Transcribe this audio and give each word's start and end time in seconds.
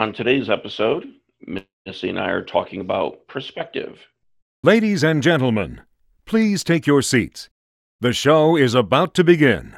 On 0.00 0.12
today's 0.12 0.48
episode, 0.48 1.08
Missy 1.84 2.08
and 2.08 2.20
I 2.20 2.28
are 2.30 2.44
talking 2.44 2.80
about 2.80 3.26
perspective. 3.26 3.98
Ladies 4.62 5.02
and 5.02 5.20
gentlemen, 5.24 5.80
please 6.24 6.62
take 6.62 6.86
your 6.86 7.02
seats. 7.02 7.48
The 8.00 8.12
show 8.12 8.56
is 8.56 8.74
about 8.74 9.12
to 9.14 9.24
begin. 9.24 9.74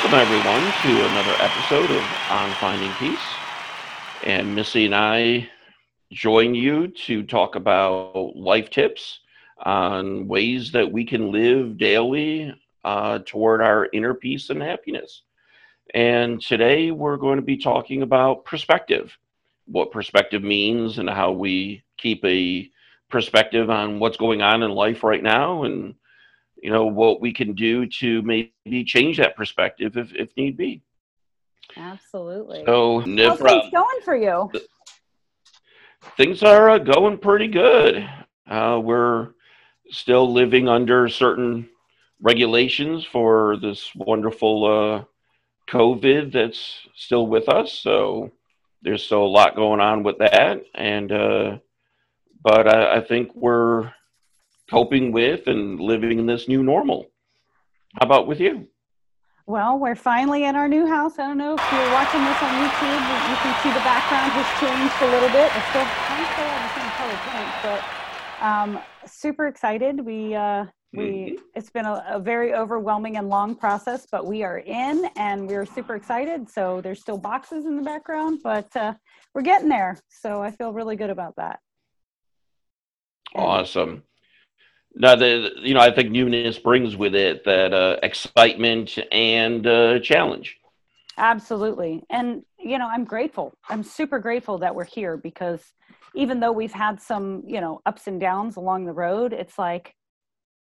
Welcome, 0.00 0.20
everyone, 0.20 0.62
to 0.62 1.08
another 1.10 1.34
episode 1.40 1.90
of 1.90 2.02
On 2.30 2.50
Finding 2.60 2.92
Peace. 3.00 3.18
And 4.22 4.54
Missy 4.54 4.84
and 4.84 4.94
I 4.94 5.50
join 6.12 6.54
you 6.54 6.86
to 6.86 7.24
talk 7.24 7.56
about 7.56 8.36
life 8.36 8.70
tips 8.70 9.18
on 9.58 10.28
ways 10.28 10.70
that 10.70 10.90
we 10.90 11.04
can 11.04 11.32
live 11.32 11.78
daily 11.78 12.54
uh, 12.84 13.18
toward 13.26 13.60
our 13.60 13.88
inner 13.92 14.14
peace 14.14 14.50
and 14.50 14.62
happiness. 14.62 15.22
And 15.92 16.40
today 16.40 16.92
we're 16.92 17.16
going 17.16 17.36
to 17.36 17.44
be 17.44 17.56
talking 17.56 18.02
about 18.02 18.44
perspective, 18.44 19.18
what 19.66 19.90
perspective 19.90 20.44
means, 20.44 20.98
and 20.98 21.10
how 21.10 21.32
we 21.32 21.82
keep 21.96 22.24
a 22.24 22.70
perspective 23.10 23.68
on 23.68 23.98
what's 23.98 24.16
going 24.16 24.42
on 24.42 24.62
in 24.62 24.70
life 24.70 25.02
right 25.02 25.24
now 25.24 25.64
and 25.64 25.96
you 26.62 26.70
know 26.70 26.86
what 26.86 27.20
we 27.20 27.32
can 27.32 27.54
do 27.54 27.86
to 27.86 28.22
maybe 28.22 28.84
change 28.84 29.18
that 29.18 29.36
perspective 29.36 29.96
if, 29.96 30.12
if 30.14 30.36
need 30.36 30.56
be 30.56 30.82
Absolutely. 31.76 32.64
so 32.66 33.00
How's 33.00 33.38
things 33.38 33.72
going 33.72 34.00
for 34.04 34.16
you? 34.16 34.50
things 36.16 36.42
are 36.42 36.70
uh, 36.70 36.78
going 36.78 37.18
pretty 37.18 37.48
good 37.48 38.08
uh, 38.46 38.80
we're 38.82 39.30
still 39.90 40.32
living 40.32 40.68
under 40.68 41.08
certain 41.08 41.68
regulations 42.20 43.04
for 43.04 43.56
this 43.58 43.90
wonderful 43.94 44.64
uh, 44.64 45.04
covid 45.70 46.32
that's 46.32 46.80
still 46.94 47.26
with 47.26 47.48
us 47.48 47.72
so 47.72 48.30
there's 48.82 49.04
still 49.04 49.24
a 49.24 49.26
lot 49.26 49.56
going 49.56 49.80
on 49.80 50.02
with 50.02 50.18
that 50.18 50.62
and 50.74 51.12
uh, 51.12 51.58
but 52.42 52.68
I, 52.68 52.96
I 52.96 53.00
think 53.00 53.34
we're 53.34 53.92
coping 54.70 55.12
with 55.12 55.46
and 55.46 55.80
living 55.80 56.18
in 56.18 56.26
this 56.26 56.48
new 56.48 56.62
normal 56.62 57.06
how 57.98 58.06
about 58.06 58.26
with 58.26 58.40
you 58.40 58.68
Well, 59.46 59.78
we're 59.78 59.96
finally 59.96 60.44
in 60.44 60.54
our 60.56 60.68
new 60.68 60.86
house. 60.86 61.14
I 61.18 61.24
don't 61.28 61.38
know 61.38 61.54
if 61.54 61.64
you're 61.72 61.92
watching 61.98 62.22
this 62.28 62.40
on 62.46 62.52
YouTube, 62.62 63.02
you 63.32 63.36
can 63.44 63.54
see 63.62 63.72
the 63.72 63.86
background 63.92 64.30
has 64.36 64.48
changed 64.60 64.98
a 65.00 65.08
little 65.14 65.32
bit. 65.38 65.48
It's 65.56 65.68
still 65.72 65.88
kind 66.08 66.20
of 66.20 66.28
still 66.34 66.50
the 66.66 66.72
same 66.76 66.90
color 66.98 67.18
paint, 67.32 67.52
but 67.64 67.80
um, 68.44 68.78
super 69.06 69.46
excited. 69.46 70.04
We 70.04 70.34
uh, 70.34 70.66
we 70.92 71.38
it's 71.54 71.70
been 71.70 71.86
a, 71.86 72.04
a 72.08 72.20
very 72.20 72.54
overwhelming 72.54 73.16
and 73.16 73.28
long 73.28 73.54
process, 73.54 74.06
but 74.10 74.26
we 74.26 74.42
are 74.42 74.58
in 74.58 75.08
and 75.16 75.48
we're 75.48 75.66
super 75.66 75.94
excited. 75.96 76.48
So 76.50 76.80
there's 76.82 77.00
still 77.00 77.18
boxes 77.18 77.64
in 77.64 77.76
the 77.76 77.82
background, 77.82 78.40
but 78.42 78.74
uh, 78.76 78.92
we're 79.34 79.42
getting 79.42 79.68
there. 79.68 79.98
So 80.10 80.42
I 80.42 80.50
feel 80.50 80.72
really 80.74 80.96
good 80.96 81.10
about 81.10 81.36
that. 81.36 81.60
And- 83.34 83.44
Awesome. 83.44 84.02
Now, 84.94 85.14
the 85.16 85.50
you 85.58 85.74
know, 85.74 85.80
I 85.80 85.90
think 85.90 86.10
newness 86.10 86.58
brings 86.58 86.96
with 86.96 87.14
it 87.14 87.44
that 87.44 87.72
uh, 87.72 87.96
excitement 88.02 88.98
and 89.12 89.66
uh, 89.66 90.00
challenge. 90.00 90.58
Absolutely. 91.16 92.04
And, 92.10 92.42
you 92.58 92.78
know, 92.78 92.88
I'm 92.88 93.04
grateful. 93.04 93.52
I'm 93.68 93.82
super 93.82 94.18
grateful 94.20 94.58
that 94.58 94.74
we're 94.74 94.84
here 94.84 95.16
because 95.16 95.60
even 96.14 96.38
though 96.38 96.52
we've 96.52 96.72
had 96.72 97.02
some, 97.02 97.42
you 97.46 97.60
know, 97.60 97.80
ups 97.86 98.06
and 98.06 98.20
downs 98.20 98.56
along 98.56 98.86
the 98.86 98.92
road, 98.92 99.32
it's 99.32 99.58
like, 99.58 99.94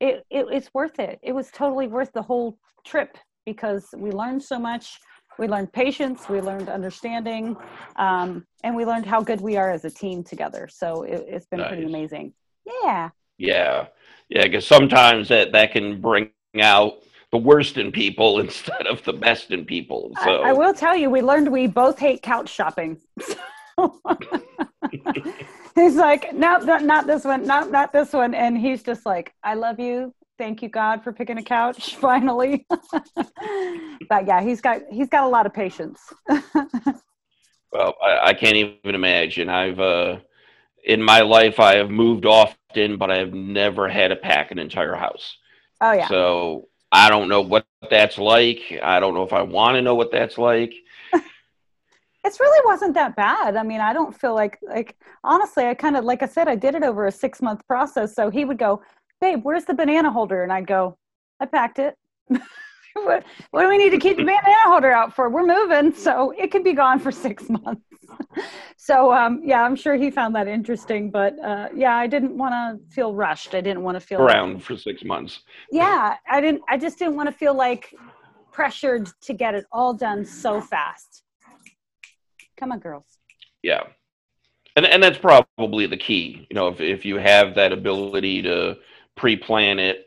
it, 0.00 0.24
it 0.30 0.46
it's 0.50 0.72
worth 0.72 1.00
it. 1.00 1.18
It 1.22 1.32
was 1.32 1.50
totally 1.50 1.86
worth 1.86 2.12
the 2.12 2.22
whole 2.22 2.58
trip 2.86 3.18
because 3.44 3.88
we 3.96 4.10
learned 4.10 4.42
so 4.42 4.58
much. 4.58 4.98
We 5.38 5.48
learned 5.48 5.72
patience, 5.72 6.28
we 6.28 6.40
learned 6.40 6.68
understanding, 6.68 7.56
um, 7.94 8.44
and 8.64 8.74
we 8.74 8.84
learned 8.84 9.06
how 9.06 9.20
good 9.20 9.40
we 9.40 9.56
are 9.56 9.70
as 9.70 9.84
a 9.84 9.90
team 9.90 10.24
together. 10.24 10.68
So 10.70 11.02
it, 11.02 11.24
it's 11.28 11.46
been 11.46 11.64
pretty 11.64 11.84
amazing. 11.84 12.32
Yeah. 12.82 13.10
Yeah, 13.36 13.86
yeah, 14.28 14.44
because 14.44 14.66
sometimes 14.66 15.28
that 15.28 15.52
that 15.52 15.72
can 15.72 16.00
bring 16.00 16.30
out 16.60 16.94
the 17.30 17.38
worst 17.38 17.76
in 17.76 17.92
people 17.92 18.40
instead 18.44 18.86
of 18.86 19.02
the 19.04 19.12
best 19.12 19.50
in 19.50 19.64
people. 19.64 20.12
So 20.24 20.42
I 20.42 20.52
will 20.52 20.74
tell 20.74 20.96
you, 20.96 21.10
we 21.10 21.22
learned 21.22 21.50
we 21.50 21.66
both 21.66 21.98
hate 21.98 22.22
couch 22.22 22.48
shopping. 22.48 22.98
he's 25.74 25.96
like, 25.96 26.32
no, 26.34 26.58
not, 26.58 26.82
not 26.84 27.06
this 27.06 27.24
one, 27.24 27.46
not 27.46 27.70
not 27.70 27.92
this 27.92 28.12
one, 28.12 28.34
and 28.34 28.58
he's 28.58 28.82
just 28.82 29.06
like, 29.06 29.34
I 29.42 29.54
love 29.54 29.78
you. 29.80 30.14
Thank 30.36 30.62
you, 30.62 30.68
God, 30.68 31.02
for 31.02 31.12
picking 31.12 31.38
a 31.38 31.42
couch 31.42 31.96
finally. 32.00 32.64
but 34.08 34.26
yeah, 34.26 34.40
he's 34.40 34.60
got 34.60 34.82
he's 34.90 35.08
got 35.08 35.24
a 35.24 35.28
lot 35.28 35.46
of 35.46 35.54
patience. 35.54 36.00
well, 36.28 37.94
I, 38.02 38.28
I 38.28 38.34
can't 38.34 38.56
even 38.56 38.94
imagine. 38.94 39.48
I've 39.48 39.80
uh, 39.80 40.18
in 40.84 41.02
my 41.02 41.22
life 41.22 41.58
I 41.58 41.76
have 41.76 41.90
moved 41.90 42.24
often, 42.70 42.96
but 42.96 43.10
I 43.10 43.18
have 43.18 43.32
never 43.32 43.88
had 43.88 44.08
to 44.08 44.16
pack 44.16 44.50
an 44.50 44.58
entire 44.58 44.94
house. 44.94 45.36
oh 45.80 45.92
yeah, 45.92 46.08
So 46.08 46.68
I 46.92 47.08
don't 47.08 47.28
know 47.28 47.40
what 47.40 47.66
that's 47.90 48.18
like. 48.18 48.78
I 48.82 49.00
don't 49.00 49.14
know 49.14 49.22
if 49.22 49.32
I 49.32 49.42
want 49.42 49.76
to 49.76 49.82
know 49.82 49.94
what 49.94 50.10
that's 50.10 50.38
like. 50.38 50.72
it 51.12 52.36
really 52.40 52.62
wasn't 52.66 52.94
that 52.94 53.16
bad. 53.16 53.56
I 53.56 53.62
mean, 53.62 53.80
I 53.80 53.92
don't 53.92 54.18
feel 54.18 54.34
like 54.34 54.58
like 54.62 54.96
honestly, 55.24 55.66
I 55.66 55.74
kind 55.74 55.96
of 55.96 56.04
like 56.04 56.22
I 56.22 56.26
said, 56.26 56.48
I 56.48 56.56
did 56.56 56.74
it 56.74 56.82
over 56.82 57.06
a 57.06 57.12
six 57.12 57.42
month 57.42 57.66
process. 57.66 58.14
So 58.14 58.30
he 58.30 58.44
would 58.44 58.58
go, 58.58 58.82
babe, 59.20 59.40
where's 59.42 59.64
the 59.64 59.74
banana 59.74 60.10
holder? 60.10 60.42
And 60.42 60.52
I'd 60.52 60.66
go, 60.66 60.96
I 61.40 61.46
packed 61.46 61.78
it. 61.78 61.94
what, 62.94 63.24
what 63.50 63.62
do 63.62 63.68
we 63.68 63.78
need 63.78 63.90
to 63.90 63.98
keep 63.98 64.16
the 64.16 64.22
banana 64.24 64.64
holder 64.64 64.92
out 64.92 65.14
for? 65.14 65.28
We're 65.30 65.46
moving, 65.46 65.94
so 65.94 66.32
it 66.32 66.50
could 66.50 66.64
be 66.64 66.72
gone 66.72 66.98
for 66.98 67.12
six 67.12 67.48
months. 67.48 67.82
So 68.76 69.12
um, 69.12 69.40
yeah, 69.44 69.62
I'm 69.62 69.76
sure 69.76 69.94
he 69.96 70.10
found 70.10 70.34
that 70.34 70.48
interesting. 70.48 71.10
But 71.10 71.38
uh, 71.42 71.68
yeah, 71.74 71.94
I 71.96 72.06
didn't 72.06 72.36
want 72.36 72.52
to 72.54 72.94
feel 72.94 73.14
rushed. 73.14 73.54
I 73.54 73.60
didn't 73.60 73.82
want 73.82 73.96
to 73.96 74.00
feel 74.00 74.20
like- 74.20 74.34
Around 74.34 74.62
for 74.62 74.76
six 74.76 75.04
months. 75.04 75.40
yeah, 75.70 76.16
I 76.30 76.40
didn't. 76.40 76.62
I 76.68 76.76
just 76.78 76.98
didn't 76.98 77.16
want 77.16 77.28
to 77.28 77.34
feel 77.34 77.54
like 77.54 77.94
pressured 78.52 79.08
to 79.22 79.32
get 79.32 79.54
it 79.54 79.66
all 79.72 79.94
done 79.94 80.24
so 80.24 80.60
fast. 80.60 81.22
Come 82.58 82.72
on, 82.72 82.80
girls. 82.80 83.18
Yeah. 83.62 83.82
And 84.76 84.86
and 84.86 85.02
that's 85.02 85.18
probably 85.18 85.86
the 85.86 85.96
key. 85.96 86.46
You 86.50 86.54
know, 86.54 86.68
if 86.68 86.80
if 86.80 87.04
you 87.04 87.16
have 87.18 87.54
that 87.56 87.72
ability 87.72 88.42
to 88.42 88.76
pre-plan 89.16 89.78
it, 89.78 90.06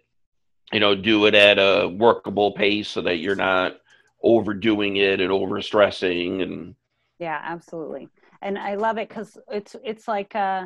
you 0.72 0.80
know, 0.80 0.96
do 0.96 1.26
it 1.26 1.36
at 1.36 1.58
a 1.60 1.88
workable 1.90 2.54
pace 2.54 2.88
so 2.90 3.02
that 3.02 3.18
you're 3.18 3.36
not 3.36 3.78
overdoing 4.24 4.96
it 4.98 5.20
and 5.20 5.32
overstressing 5.32 6.42
and 6.42 6.76
Yeah, 7.22 7.40
absolutely. 7.44 8.10
And 8.42 8.58
I 8.58 8.74
love 8.74 8.98
it 8.98 9.08
because 9.08 9.38
it's 9.52 9.76
it's 9.86 10.08
like 10.08 10.36
uh, 10.36 10.66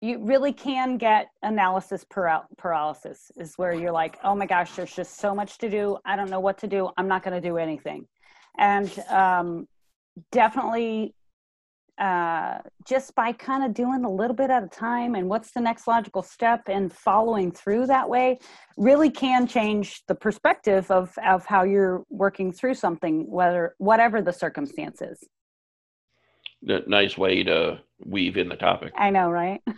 you 0.00 0.24
really 0.24 0.54
can 0.54 0.96
get 0.96 1.26
analysis 1.42 2.02
paralysis. 2.08 3.30
Is 3.36 3.52
where 3.58 3.74
you're 3.74 3.92
like, 3.92 4.16
oh 4.24 4.34
my 4.34 4.46
gosh, 4.46 4.72
there's 4.72 4.96
just 4.96 5.20
so 5.20 5.34
much 5.34 5.58
to 5.58 5.68
do. 5.68 5.98
I 6.06 6.16
don't 6.16 6.30
know 6.30 6.40
what 6.40 6.56
to 6.58 6.66
do. 6.66 6.88
I'm 6.96 7.08
not 7.08 7.22
going 7.22 7.40
to 7.40 7.46
do 7.46 7.58
anything. 7.58 8.06
And 8.56 8.90
um, 9.10 9.68
definitely, 10.32 11.14
uh, 11.98 12.60
just 12.88 13.14
by 13.14 13.32
kind 13.32 13.62
of 13.62 13.74
doing 13.74 14.06
a 14.06 14.10
little 14.10 14.34
bit 14.34 14.48
at 14.48 14.64
a 14.64 14.68
time, 14.68 15.14
and 15.14 15.28
what's 15.28 15.52
the 15.52 15.60
next 15.60 15.86
logical 15.86 16.22
step, 16.22 16.62
and 16.68 16.90
following 16.90 17.52
through 17.52 17.86
that 17.88 18.08
way, 18.08 18.38
really 18.78 19.10
can 19.10 19.46
change 19.46 20.04
the 20.08 20.14
perspective 20.14 20.90
of 20.90 21.12
of 21.22 21.44
how 21.44 21.64
you're 21.64 22.02
working 22.08 22.50
through 22.50 22.74
something, 22.74 23.30
whether 23.30 23.74
whatever 23.76 24.22
the 24.22 24.32
circumstances. 24.32 25.22
A 26.66 26.80
nice 26.88 27.16
way 27.16 27.42
to 27.44 27.80
weave 28.04 28.36
in 28.36 28.48
the 28.48 28.56
topic. 28.56 28.92
I 28.96 29.10
know, 29.10 29.30
right? 29.30 29.62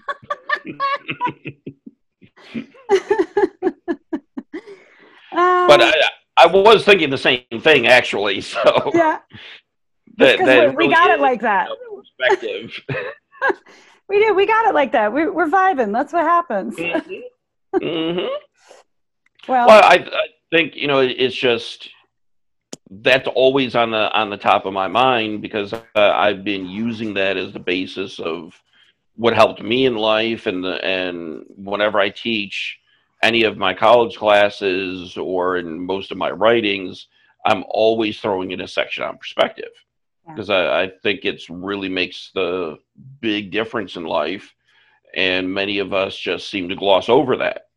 But 5.68 5.82
Um, 5.82 5.92
I, 5.92 6.02
I 6.38 6.46
was 6.46 6.84
thinking 6.84 7.10
the 7.10 7.18
same 7.18 7.42
thing 7.60 7.86
actually. 7.86 8.40
So 8.48 8.90
yeah, 8.94 9.18
that, 10.16 10.38
because 10.38 10.46
that 10.46 10.76
we, 10.76 10.86
really 10.86 10.94
got 10.94 11.10
it 11.10 11.20
like 11.20 11.42
that. 11.42 11.68
perspective. 12.18 12.72
We 14.08 14.24
do. 14.24 14.32
We 14.34 14.46
got 14.46 14.66
it 14.66 14.74
like 14.74 14.92
that. 14.92 15.12
We, 15.12 15.28
we're 15.28 15.48
vibing. 15.50 15.92
That's 15.92 16.14
what 16.14 16.24
happens. 16.24 16.76
hmm 16.78 18.26
Well, 19.46 19.66
Well, 19.66 19.70
I, 19.84 19.96
I 19.96 20.26
think 20.50 20.74
you 20.76 20.86
know 20.86 21.00
it's 21.00 21.36
just 21.36 21.90
that's 22.90 23.28
always 23.34 23.74
on 23.74 23.90
the 23.90 24.10
on 24.18 24.30
the 24.30 24.36
top 24.36 24.64
of 24.64 24.72
my 24.72 24.88
mind 24.88 25.42
because 25.42 25.72
uh, 25.72 25.82
I've 25.94 26.44
been 26.44 26.66
using 26.66 27.14
that 27.14 27.36
as 27.36 27.52
the 27.52 27.58
basis 27.58 28.18
of 28.18 28.60
what 29.16 29.34
helped 29.34 29.62
me 29.62 29.84
in 29.86 29.96
life 29.96 30.46
and 30.46 30.64
the, 30.64 30.82
and 30.84 31.44
whenever 31.56 31.98
I 31.98 32.08
teach 32.08 32.78
any 33.22 33.42
of 33.42 33.58
my 33.58 33.74
college 33.74 34.16
classes 34.16 35.16
or 35.16 35.56
in 35.56 35.84
most 35.84 36.12
of 36.12 36.18
my 36.18 36.30
writings, 36.30 37.08
I'm 37.44 37.64
always 37.68 38.20
throwing 38.20 38.52
in 38.52 38.60
a 38.60 38.68
section 38.68 39.02
on 39.02 39.18
perspective 39.18 39.72
because 40.28 40.48
yeah. 40.48 40.56
I, 40.56 40.82
I 40.82 40.92
think 41.02 41.24
it's 41.24 41.50
really 41.50 41.88
makes 41.88 42.30
the 42.34 42.78
big 43.20 43.50
difference 43.50 43.96
in 43.96 44.04
life. 44.04 44.54
And 45.14 45.52
many 45.52 45.78
of 45.78 45.92
us 45.92 46.16
just 46.16 46.50
seem 46.50 46.68
to 46.68 46.76
gloss 46.76 47.08
over 47.08 47.38
that. 47.38 47.67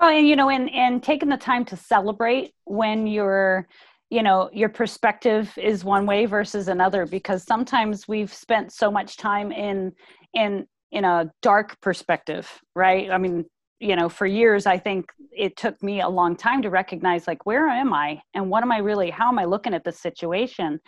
Well, 0.00 0.10
and 0.10 0.26
you 0.26 0.36
know, 0.36 0.48
and 0.48 0.70
and 0.70 1.02
taking 1.02 1.28
the 1.28 1.36
time 1.36 1.64
to 1.66 1.76
celebrate 1.76 2.52
when 2.64 3.06
you're 3.06 3.68
you 4.08 4.22
know 4.22 4.48
your 4.52 4.68
perspective 4.70 5.52
is 5.58 5.84
one 5.84 6.06
way 6.06 6.26
versus 6.26 6.68
another 6.68 7.06
because 7.06 7.44
sometimes 7.44 8.08
we've 8.08 8.32
spent 8.32 8.72
so 8.72 8.90
much 8.90 9.16
time 9.18 9.52
in 9.52 9.92
in 10.34 10.66
in 10.90 11.04
a 11.04 11.30
dark 11.42 11.80
perspective 11.80 12.50
right? 12.74 13.10
I 13.10 13.18
mean 13.18 13.44
you 13.82 13.96
know 13.96 14.08
for 14.10 14.26
years 14.26 14.66
i 14.66 14.76
think 14.76 15.10
it 15.32 15.56
took 15.56 15.82
me 15.82 16.02
a 16.02 16.08
long 16.08 16.36
time 16.36 16.60
to 16.62 16.68
recognize 16.68 17.26
like 17.26 17.46
where 17.46 17.66
am 17.68 17.92
i? 17.94 18.20
And 18.34 18.50
what 18.50 18.62
am 18.62 18.72
i 18.72 18.78
really? 18.78 19.10
How 19.10 19.28
am 19.28 19.38
i 19.38 19.44
looking 19.44 19.74
at 19.74 19.84
the 19.84 19.92
situation 19.92 20.80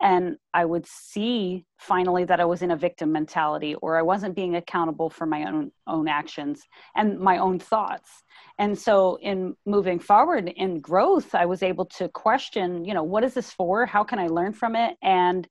and 0.00 0.36
i 0.54 0.64
would 0.64 0.86
see 0.86 1.64
finally 1.78 2.24
that 2.24 2.40
i 2.40 2.44
was 2.44 2.62
in 2.62 2.70
a 2.70 2.76
victim 2.76 3.10
mentality 3.12 3.74
or 3.76 3.98
i 3.98 4.02
wasn't 4.02 4.34
being 4.34 4.56
accountable 4.56 5.10
for 5.10 5.26
my 5.26 5.44
own 5.44 5.70
own 5.86 6.08
actions 6.08 6.62
and 6.96 7.18
my 7.18 7.38
own 7.38 7.58
thoughts. 7.58 8.22
And 8.60 8.76
so 8.76 9.18
in 9.22 9.54
moving 9.66 9.98
forward 9.98 10.48
in 10.48 10.80
growth 10.80 11.34
i 11.34 11.46
was 11.46 11.62
able 11.62 11.86
to 11.86 12.08
question 12.08 12.84
you 12.84 12.94
know 12.94 13.02
what 13.02 13.24
is 13.24 13.34
this 13.34 13.52
for? 13.52 13.86
How 13.86 14.04
can 14.04 14.18
i 14.18 14.26
learn 14.26 14.52
from 14.52 14.76
it? 14.76 14.96
And 15.02 15.48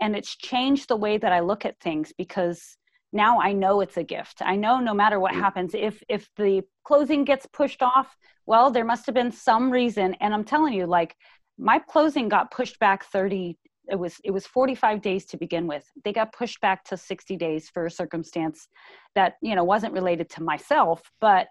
and 0.00 0.14
it's 0.14 0.36
changed 0.36 0.88
the 0.88 0.96
way 0.96 1.18
that 1.18 1.32
i 1.32 1.40
look 1.40 1.64
at 1.64 1.80
things 1.80 2.12
because 2.16 2.76
now 3.12 3.40
i 3.40 3.52
know 3.52 3.80
it's 3.80 3.96
a 3.96 4.04
gift. 4.04 4.42
I 4.42 4.56
know 4.56 4.80
no 4.80 4.94
matter 4.94 5.18
what 5.20 5.34
mm. 5.34 5.40
happens 5.40 5.74
if 5.74 6.02
if 6.08 6.28
the 6.36 6.62
closing 6.84 7.24
gets 7.24 7.46
pushed 7.46 7.82
off 7.82 8.16
well 8.46 8.70
there 8.70 8.84
must 8.84 9.06
have 9.06 9.14
been 9.14 9.32
some 9.32 9.70
reason. 9.70 10.14
And 10.20 10.34
i'm 10.34 10.44
telling 10.44 10.74
you 10.74 10.86
like 10.86 11.16
my 11.58 11.78
closing 11.78 12.28
got 12.28 12.50
pushed 12.52 12.78
back 12.78 13.04
30 13.06 13.58
it 13.90 13.98
was 13.98 14.16
it 14.24 14.30
was 14.30 14.46
45 14.46 15.00
days 15.00 15.24
to 15.26 15.36
begin 15.36 15.66
with. 15.66 15.84
They 16.04 16.12
got 16.12 16.32
pushed 16.32 16.60
back 16.60 16.84
to 16.84 16.96
60 16.96 17.36
days 17.36 17.68
for 17.68 17.86
a 17.86 17.90
circumstance 17.90 18.68
that 19.14 19.34
you 19.42 19.54
know 19.54 19.64
wasn't 19.64 19.92
related 19.92 20.28
to 20.30 20.42
myself 20.42 21.02
but 21.20 21.48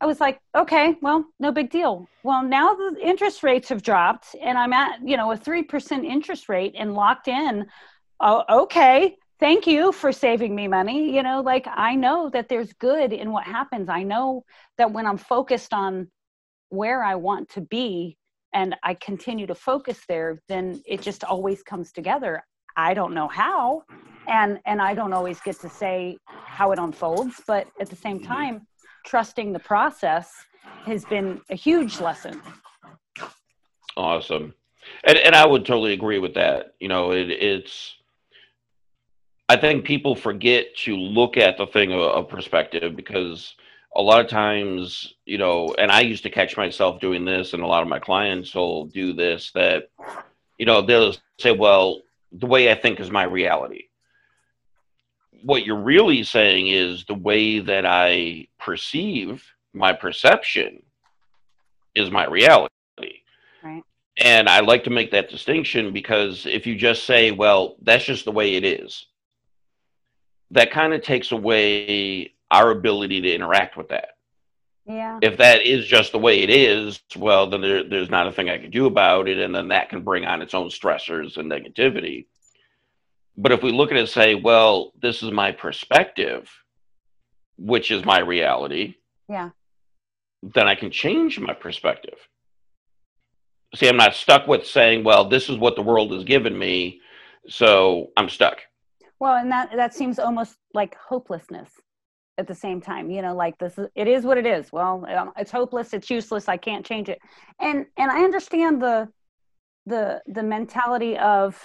i 0.00 0.06
was 0.06 0.20
like 0.20 0.40
okay 0.56 0.96
well 1.02 1.24
no 1.38 1.52
big 1.52 1.70
deal. 1.70 2.06
Well 2.22 2.42
now 2.42 2.74
the 2.74 2.96
interest 3.02 3.42
rates 3.42 3.68
have 3.68 3.82
dropped 3.82 4.34
and 4.40 4.56
i'm 4.56 4.72
at 4.72 5.00
you 5.04 5.16
know 5.16 5.32
a 5.32 5.36
3% 5.36 6.04
interest 6.04 6.48
rate 6.48 6.74
and 6.76 6.94
locked 6.94 7.28
in. 7.28 7.66
Oh, 8.20 8.44
okay 8.48 9.16
thank 9.40 9.66
you 9.66 9.90
for 9.90 10.12
saving 10.12 10.54
me 10.54 10.68
money. 10.68 11.14
You 11.14 11.22
know 11.22 11.40
like 11.40 11.66
i 11.68 11.94
know 11.94 12.30
that 12.32 12.48
there's 12.48 12.72
good 12.74 13.12
in 13.12 13.32
what 13.32 13.44
happens. 13.44 13.88
I 13.88 14.02
know 14.02 14.44
that 14.78 14.92
when 14.92 15.06
i'm 15.06 15.18
focused 15.18 15.72
on 15.72 16.10
where 16.68 17.02
i 17.02 17.14
want 17.14 17.50
to 17.50 17.60
be 17.60 18.16
and 18.52 18.74
i 18.82 18.94
continue 18.94 19.46
to 19.46 19.54
focus 19.54 20.00
there 20.08 20.40
then 20.48 20.82
it 20.86 21.00
just 21.00 21.24
always 21.24 21.62
comes 21.62 21.92
together. 21.92 22.42
I 22.74 22.94
don't 22.94 23.12
know 23.12 23.28
how 23.28 23.82
and 24.28 24.58
and 24.64 24.80
i 24.80 24.94
don't 24.94 25.12
always 25.12 25.40
get 25.40 25.60
to 25.60 25.68
say 25.68 26.16
how 26.28 26.72
it 26.72 26.78
unfolds 26.78 27.42
but 27.46 27.66
at 27.80 27.90
the 27.90 27.96
same 27.96 28.18
mm-hmm. 28.18 28.32
time 28.32 28.66
trusting 29.04 29.52
the 29.52 29.58
process 29.58 30.32
has 30.84 31.04
been 31.04 31.40
a 31.50 31.54
huge 31.54 32.00
lesson. 32.00 32.40
Awesome. 33.96 34.54
And 35.04 35.18
and 35.18 35.34
i 35.34 35.46
would 35.46 35.64
totally 35.66 35.92
agree 35.92 36.18
with 36.18 36.34
that. 36.34 36.74
You 36.80 36.88
know 36.88 37.12
it, 37.12 37.30
it's 37.30 37.96
I 39.48 39.56
think 39.56 39.84
people 39.84 40.14
forget 40.14 40.74
to 40.84 40.96
look 40.96 41.36
at 41.36 41.58
the 41.58 41.66
thing 41.66 41.92
of, 41.92 42.00
of 42.00 42.28
perspective 42.28 42.96
because 42.96 43.54
a 43.94 44.02
lot 44.02 44.20
of 44.20 44.28
times, 44.28 45.14
you 45.26 45.38
know, 45.38 45.74
and 45.78 45.92
I 45.92 46.00
used 46.00 46.22
to 46.22 46.30
catch 46.30 46.56
myself 46.56 47.00
doing 47.00 47.24
this, 47.24 47.52
and 47.52 47.62
a 47.62 47.66
lot 47.66 47.82
of 47.82 47.88
my 47.88 47.98
clients 47.98 48.54
will 48.54 48.86
do 48.86 49.12
this 49.12 49.50
that, 49.54 49.90
you 50.58 50.66
know, 50.66 50.80
they'll 50.80 51.14
say, 51.38 51.52
well, 51.52 52.00
the 52.32 52.46
way 52.46 52.70
I 52.70 52.74
think 52.74 53.00
is 53.00 53.10
my 53.10 53.24
reality. 53.24 53.84
What 55.42 55.66
you're 55.66 55.82
really 55.82 56.22
saying 56.22 56.68
is 56.68 57.04
the 57.04 57.14
way 57.14 57.58
that 57.58 57.84
I 57.84 58.46
perceive 58.58 59.44
my 59.74 59.92
perception 59.92 60.82
is 61.94 62.10
my 62.10 62.26
reality. 62.26 62.72
Right. 63.62 63.82
And 64.18 64.48
I 64.48 64.60
like 64.60 64.84
to 64.84 64.90
make 64.90 65.10
that 65.10 65.30
distinction 65.30 65.92
because 65.92 66.46
if 66.46 66.66
you 66.66 66.76
just 66.76 67.04
say, 67.04 67.30
well, 67.30 67.76
that's 67.82 68.04
just 68.04 68.24
the 68.24 68.32
way 68.32 68.54
it 68.54 68.64
is, 68.64 69.06
that 70.52 70.70
kind 70.70 70.94
of 70.94 71.02
takes 71.02 71.32
away 71.32 72.32
our 72.52 72.70
ability 72.70 73.22
to 73.22 73.34
interact 73.34 73.76
with 73.76 73.88
that. 73.88 74.10
Yeah. 74.84 75.18
If 75.22 75.38
that 75.38 75.62
is 75.62 75.86
just 75.86 76.12
the 76.12 76.18
way 76.18 76.40
it 76.40 76.50
is, 76.50 77.00
well, 77.16 77.48
then 77.48 77.60
there, 77.60 77.88
there's 77.88 78.10
not 78.10 78.26
a 78.26 78.32
thing 78.32 78.50
I 78.50 78.58
can 78.58 78.70
do 78.70 78.86
about 78.86 79.28
it, 79.28 79.38
and 79.38 79.54
then 79.54 79.68
that 79.68 79.88
can 79.88 80.02
bring 80.02 80.24
on 80.24 80.42
its 80.42 80.54
own 80.54 80.68
stressors 80.68 81.36
and 81.36 81.50
negativity. 81.50 82.26
But 83.36 83.52
if 83.52 83.62
we 83.62 83.72
look 83.72 83.90
at 83.90 83.96
it 83.96 84.00
and 84.00 84.08
say, 84.08 84.34
well, 84.34 84.92
this 85.00 85.22
is 85.22 85.30
my 85.30 85.52
perspective, 85.52 86.50
which 87.56 87.90
is 87.90 88.04
my 88.04 88.18
reality, 88.18 88.96
yeah, 89.28 89.50
then 90.42 90.68
I 90.68 90.74
can 90.74 90.90
change 90.90 91.38
my 91.38 91.54
perspective. 91.54 92.18
See, 93.74 93.88
I'm 93.88 93.96
not 93.96 94.14
stuck 94.14 94.46
with 94.46 94.66
saying, 94.66 95.04
well, 95.04 95.28
this 95.28 95.48
is 95.48 95.56
what 95.56 95.76
the 95.76 95.82
world 95.82 96.12
has 96.12 96.24
given 96.24 96.58
me, 96.58 97.00
so 97.48 98.10
I'm 98.16 98.28
stuck. 98.28 98.58
Well, 99.20 99.36
and 99.36 99.50
that 99.52 99.70
that 99.76 99.94
seems 99.94 100.18
almost 100.18 100.56
like 100.74 100.96
hopelessness 100.96 101.70
at 102.38 102.46
the 102.46 102.54
same 102.54 102.80
time. 102.80 103.10
You 103.10 103.22
know, 103.22 103.34
like 103.34 103.58
this 103.58 103.78
is 103.78 103.88
it 103.94 104.08
is 104.08 104.24
what 104.24 104.38
it 104.38 104.46
is. 104.46 104.72
Well, 104.72 105.04
um, 105.08 105.32
it's 105.36 105.50
hopeless. 105.50 105.92
It's 105.92 106.10
useless. 106.10 106.48
I 106.48 106.56
can't 106.56 106.84
change 106.84 107.08
it. 107.08 107.18
And 107.60 107.86
and 107.96 108.10
I 108.10 108.22
understand 108.22 108.82
the 108.82 109.08
the 109.86 110.20
the 110.26 110.42
mentality 110.42 111.16
of 111.18 111.60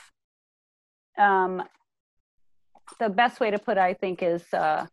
um 1.17 1.63
the 2.99 3.09
best 3.09 3.39
way 3.39 3.51
to 3.51 3.59
put 3.59 3.77
it, 3.77 3.81
I 3.81 3.93
think 3.93 4.23
is 4.23 4.43
uh 4.53 4.85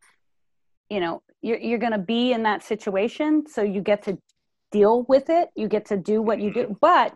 you 0.91 1.00
know 1.00 1.23
you're 1.43 1.59
you're 1.59 1.79
going 1.79 1.93
to 1.93 1.99
be 1.99 2.32
in 2.32 2.43
that 2.43 2.62
situation 2.62 3.44
so 3.47 3.62
you 3.62 3.81
get 3.81 4.03
to 4.03 4.19
deal 4.71 5.05
with 5.09 5.31
it 5.31 5.49
you 5.55 5.69
get 5.69 5.87
to 5.87 5.97
do 5.97 6.21
what 6.21 6.41
you 6.41 6.53
do 6.53 6.76
but 6.81 7.15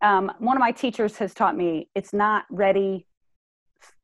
um, 0.00 0.30
one 0.38 0.56
of 0.56 0.60
my 0.60 0.70
teachers 0.70 1.16
has 1.16 1.34
taught 1.34 1.56
me 1.56 1.88
it's 1.94 2.12
not 2.12 2.44
ready 2.50 3.06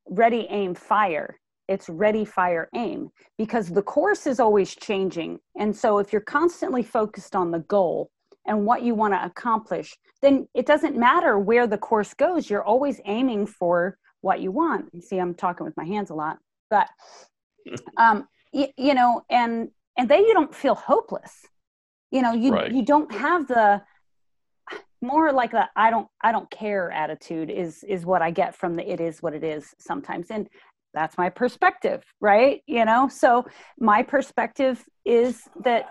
ready, 0.09 0.47
aim, 0.51 0.75
fire. 0.75 1.39
It's 1.69 1.89
ready, 1.89 2.25
fire, 2.25 2.69
aim 2.75 3.11
because 3.39 3.69
the 3.69 3.83
course 3.83 4.27
is 4.27 4.41
always 4.41 4.75
changing. 4.75 5.39
And 5.59 5.75
so 5.75 5.99
if 5.99 6.13
you're 6.13 6.23
constantly 6.23 6.83
focused 6.83 7.35
on 7.35 7.51
the 7.51 7.61
goal 7.61 8.11
and 8.47 8.67
what 8.67 8.83
you 8.83 8.95
want 8.95 9.15
to 9.15 9.25
accomplish, 9.25 9.97
then 10.21 10.47
it 10.55 10.67
doesn't 10.67 10.97
matter 10.97 11.39
where 11.39 11.67
the 11.67 11.79
course 11.79 12.15
goes. 12.15 12.51
You're 12.51 12.65
always 12.65 13.01
aiming 13.07 13.47
for 13.47 13.99
what 14.21 14.41
you 14.41 14.51
want. 14.51 14.91
You 14.93 15.01
see, 15.01 15.19
I'm 15.19 15.35
talking 15.35 15.65
with 15.65 15.77
my 15.77 15.85
hands 15.85 16.11
a 16.11 16.15
lot, 16.15 16.39
but 16.71 16.89
um, 17.97 18.29
you, 18.53 18.69
you 18.77 18.95
know, 18.95 19.23
and 19.31 19.71
and 19.97 20.09
then 20.09 20.25
you 20.25 20.35
don't 20.35 20.55
feel 20.55 20.75
hopeless. 20.75 21.47
You 22.11 22.23
know, 22.23 22.33
you 22.33 22.53
right. 22.53 22.73
you 22.73 22.85
don't 22.85 23.13
have 23.13 23.49
the 23.49 23.83
more 25.05 25.33
like 25.33 25.51
the 25.51 25.69
i 25.77 25.91
don't 25.91 26.09
i 26.23 26.33
don't 26.33 26.51
care 26.51 26.91
attitude 26.91 27.51
is 27.51 27.85
is 27.85 28.07
what 28.07 28.23
i 28.23 28.31
get 28.31 28.55
from 28.55 28.75
the 28.75 28.91
it 28.91 29.01
is 29.01 29.23
what 29.23 29.35
it 29.35 29.45
is 29.45 29.75
sometimes 29.79 30.29
and 30.31 30.49
that's 30.95 31.19
my 31.19 31.29
perspective 31.29 32.05
right? 32.21 32.63
You 32.67 32.85
know 32.85 33.09
so 33.09 33.45
my 33.79 34.03
perspective 34.03 34.85
is 35.05 35.43
that 35.63 35.91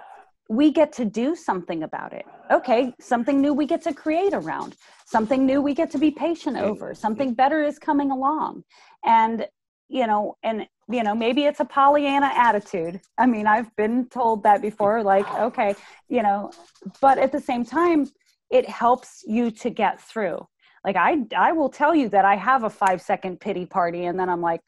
we 0.50 0.72
get 0.72 0.92
to 0.94 1.06
do 1.06 1.36
something 1.36 1.84
about 1.84 2.14
it. 2.14 2.26
Okay 2.52 2.94
something 3.00 3.42
new 3.42 3.54
we 3.54 3.66
get 3.66 3.82
to 3.84 3.94
create 3.94 4.34
around. 4.34 4.76
Something 5.06 5.46
new 5.46 5.62
we 5.62 5.74
get 5.74 5.92
to 5.92 5.98
be 5.98 6.12
patient 6.12 6.58
over. 6.58 6.96
Something 6.96 7.34
better 7.34 7.64
is 7.64 7.78
coming 7.80 8.12
along. 8.12 8.64
And 9.06 9.48
you 9.90 10.08
know 10.08 10.36
and 10.44 10.68
you 10.90 11.04
know 11.04 11.16
maybe 11.16 11.44
it's 11.46 11.60
a 11.60 11.66
pollyanna 11.66 12.32
attitude. 12.36 13.00
I 13.18 13.26
mean 13.26 13.48
i've 13.48 13.74
been 13.76 14.08
told 14.10 14.44
that 14.44 14.62
before 14.62 15.04
like 15.04 15.28
okay 15.36 15.76
you 16.10 16.24
know 16.24 16.52
but 17.00 17.18
at 17.18 17.32
the 17.32 17.40
same 17.40 17.64
time 17.64 18.10
it 18.50 18.70
helps 18.70 19.24
you 19.28 19.50
to 19.50 19.70
get 19.70 20.00
through 20.00 20.48
like 20.84 20.96
i 20.96 21.18
i 21.36 21.52
will 21.52 21.70
tell 21.70 21.96
you 21.96 22.10
that 22.10 22.26
i 22.26 22.36
have 22.36 22.64
a 22.64 22.70
five 22.70 23.02
second 23.02 23.40
pity 23.40 23.66
party 23.66 24.06
and 24.06 24.20
then 24.20 24.30
i'm 24.30 24.42
like 24.42 24.62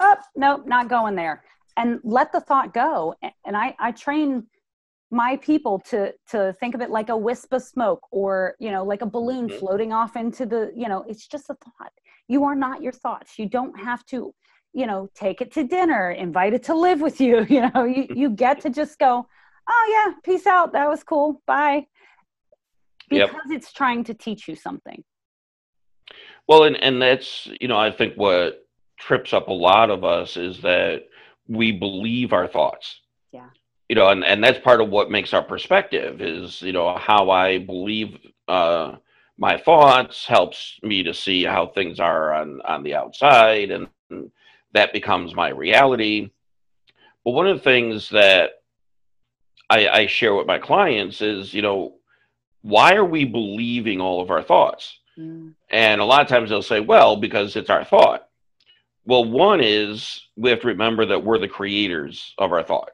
oh 0.00 0.16
nope 0.36 0.66
not 0.66 0.88
going 0.88 1.14
there. 1.14 1.42
And 1.76 2.00
let 2.02 2.32
the 2.32 2.40
thought 2.40 2.74
go. 2.74 3.14
And 3.44 3.56
i 3.56 3.74
i 3.78 3.92
train 3.92 4.46
my 5.10 5.36
people 5.36 5.78
to 5.90 6.12
to 6.30 6.54
think 6.60 6.74
of 6.74 6.80
it 6.80 6.90
like 6.90 7.08
a 7.08 7.16
wisp 7.16 7.52
of 7.52 7.62
smoke 7.62 8.06
or 8.10 8.54
you 8.58 8.70
know 8.70 8.84
like 8.84 9.02
a 9.02 9.06
balloon 9.06 9.48
mm-hmm. 9.48 9.58
floating 9.58 9.92
off 9.92 10.16
into 10.16 10.46
the 10.46 10.72
you 10.74 10.88
know 10.88 11.04
it's 11.08 11.26
just 11.26 11.50
a 11.50 11.54
thought. 11.54 11.92
You 12.28 12.44
are 12.44 12.54
not 12.54 12.82
your 12.82 12.92
thoughts. 12.92 13.38
You 13.38 13.46
don't 13.48 13.78
have 13.78 14.04
to 14.06 14.34
you 14.72 14.86
know 14.86 15.08
take 15.14 15.40
it 15.40 15.52
to 15.52 15.64
dinner 15.64 16.10
invite 16.10 16.54
it 16.54 16.62
to 16.64 16.74
live 16.74 17.00
with 17.00 17.20
you 17.20 17.44
you 17.54 17.68
know 17.70 17.84
you, 17.84 18.06
you 18.14 18.30
get 18.30 18.60
to 18.60 18.70
just 18.70 18.98
go 18.98 19.26
oh 19.68 19.84
yeah 19.94 20.14
peace 20.24 20.46
out. 20.46 20.72
That 20.72 20.88
was 20.88 21.02
cool. 21.02 21.42
Bye. 21.46 21.86
Because 23.08 23.30
yep. 23.32 23.56
it's 23.56 23.72
trying 23.72 24.04
to 24.04 24.14
teach 24.14 24.46
you 24.46 24.54
something 24.54 25.02
well 26.46 26.64
and 26.64 26.76
and 26.82 27.00
that's 27.00 27.48
you 27.60 27.68
know 27.68 27.78
i 27.78 27.90
think 27.90 28.14
what 28.14 28.66
trips 29.00 29.32
up 29.32 29.48
a 29.48 29.52
lot 29.52 29.90
of 29.90 30.04
us 30.04 30.36
is 30.36 30.60
that 30.60 31.06
we 31.48 31.72
believe 31.72 32.32
our 32.32 32.46
thoughts. 32.46 33.00
Yeah. 33.32 33.48
You 33.88 33.96
know, 33.96 34.08
and, 34.08 34.24
and 34.24 34.44
that's 34.44 34.60
part 34.60 34.80
of 34.80 34.88
what 34.88 35.10
makes 35.10 35.34
our 35.34 35.42
perspective 35.42 36.20
is, 36.20 36.62
you 36.62 36.72
know, 36.72 36.96
how 36.96 37.30
I 37.30 37.58
believe 37.58 38.16
uh, 38.46 38.96
my 39.36 39.58
thoughts 39.58 40.24
helps 40.26 40.78
me 40.82 41.02
to 41.02 41.12
see 41.12 41.42
how 41.44 41.66
things 41.66 41.98
are 41.98 42.32
on, 42.32 42.60
on 42.62 42.84
the 42.84 42.94
outside 42.94 43.72
and 43.72 43.88
that 44.72 44.92
becomes 44.92 45.34
my 45.34 45.48
reality. 45.48 46.30
But 47.24 47.32
one 47.32 47.48
of 47.48 47.56
the 47.56 47.64
things 47.64 48.10
that 48.10 48.50
I, 49.68 49.88
I 49.88 50.06
share 50.06 50.34
with 50.36 50.46
my 50.46 50.58
clients 50.58 51.20
is, 51.20 51.52
you 51.52 51.62
know, 51.62 51.96
why 52.62 52.94
are 52.94 53.04
we 53.04 53.24
believing 53.24 54.00
all 54.00 54.20
of 54.20 54.30
our 54.30 54.42
thoughts? 54.42 54.99
Mm. 55.20 55.54
And 55.70 56.00
a 56.00 56.04
lot 56.04 56.22
of 56.22 56.28
times 56.28 56.50
they'll 56.50 56.62
say, 56.62 56.80
well, 56.80 57.16
because 57.16 57.56
it's 57.56 57.70
our 57.70 57.84
thought. 57.84 58.26
Well, 59.04 59.24
one 59.24 59.60
is 59.60 60.22
we 60.36 60.50
have 60.50 60.60
to 60.60 60.68
remember 60.68 61.06
that 61.06 61.24
we're 61.24 61.38
the 61.38 61.48
creators 61.48 62.34
of 62.38 62.52
our 62.52 62.62
thought. 62.62 62.90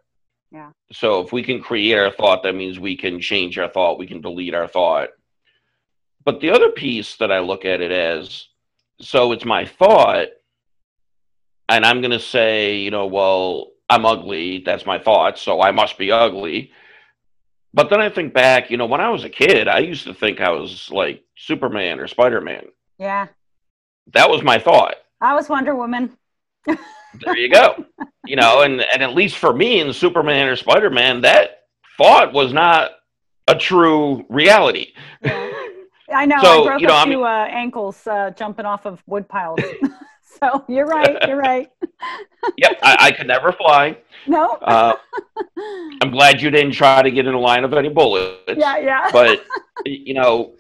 Yeah. 0.51 0.71
So 0.93 1.21
if 1.21 1.33
we 1.33 1.43
can 1.43 1.61
create 1.61 1.99
our 1.99 2.11
thought, 2.11 2.43
that 2.43 2.55
means 2.55 2.79
we 2.79 2.97
can 2.97 3.21
change 3.21 3.59
our 3.59 3.69
thought, 3.69 3.99
we 3.99 4.07
can 4.07 4.21
delete 4.21 4.55
our 4.55 4.69
thought. 4.69 5.11
But 6.25 6.41
the 6.41 6.51
other 6.51 6.71
piece 6.71 7.17
that 7.17 7.31
I 7.31 7.41
look 7.41 7.65
at 7.65 7.81
it 7.81 7.93
as 7.93 8.49
so 9.01 9.33
it's 9.33 9.45
my 9.45 9.67
thought, 9.67 10.29
and 11.69 11.85
I'm 11.85 12.01
going 12.01 12.13
to 12.13 12.21
say, 12.21 12.77
you 12.77 12.91
know, 12.91 13.07
well, 13.07 13.73
I'm 13.89 14.07
ugly. 14.07 14.63
That's 14.65 14.87
my 14.87 14.99
thought. 14.99 15.39
So 15.39 15.61
I 15.61 15.71
must 15.71 15.99
be 15.99 16.11
ugly. 16.11 16.73
But 17.75 17.91
then 17.91 18.01
I 18.01 18.09
think 18.09 18.33
back, 18.33 18.71
you 18.71 18.77
know, 18.77 18.87
when 18.87 19.01
I 19.01 19.11
was 19.11 19.25
a 19.25 19.29
kid, 19.29 19.69
I 19.69 19.81
used 19.81 20.05
to 20.05 20.15
think 20.15 20.41
I 20.41 20.51
was 20.51 20.91
like 20.91 21.26
Superman 21.37 22.01
or 22.01 22.07
Spider 22.07 22.41
Man. 22.41 22.67
Yeah. 22.99 23.29
That 24.13 24.31
was 24.31 24.43
my 24.43 24.59
thought. 24.59 24.97
I 25.21 25.35
was 25.35 25.49
Wonder 25.49 25.75
Woman. 25.75 26.17
there 26.67 27.37
you 27.37 27.51
go. 27.51 27.85
You 28.27 28.35
know, 28.35 28.63
and, 28.63 28.81
and 28.81 29.05
at 29.05 29.15
least 29.15 29.37
for 29.37 29.53
me 29.53 29.79
in 29.79 29.93
Superman 29.93 30.49
or 30.49 30.57
Spider 30.57 30.91
Man, 30.91 31.21
that 31.21 31.61
thought 31.97 32.33
was 32.33 32.53
not 32.53 32.91
a 33.47 33.55
true 33.55 34.25
reality. 34.29 34.95
Yeah. 35.23 35.53
I 36.13 36.27
know. 36.27 36.37
So, 36.43 36.65
I 36.65 36.67
broke 36.67 36.81
you 36.81 36.89
know, 36.89 36.95
a 36.95 36.97
I 36.97 37.05
few 37.05 37.19
mean- 37.19 37.25
uh, 37.25 37.47
ankles 37.49 38.05
uh, 38.05 38.31
jumping 38.31 38.67
off 38.67 38.85
of 38.85 39.01
wood 39.07 39.29
piles. 39.29 39.61
so 40.41 40.65
you're 40.69 40.87
right. 40.87 41.17
You're 41.29 41.37
right. 41.37 41.71
Yep, 42.59 42.79
I, 42.83 42.97
I 43.01 43.13
could 43.13 43.29
never 43.29 43.53
fly. 43.53 43.97
No. 44.27 44.55
Uh, 44.55 44.95
I'm 46.03 46.11
glad 46.11 46.43
you 46.43 46.51
didn't 46.51 46.73
try 46.73 47.01
to 47.01 47.13
get 47.13 47.27
in 47.27 47.33
the 47.33 47.39
line 47.39 47.63
of 47.63 47.73
any 47.75 47.91
bullets. 47.91 48.43
yeah. 48.57 48.77
Yeah. 48.79 49.09
but 49.13 49.45
you 49.85 50.15
know 50.15 50.55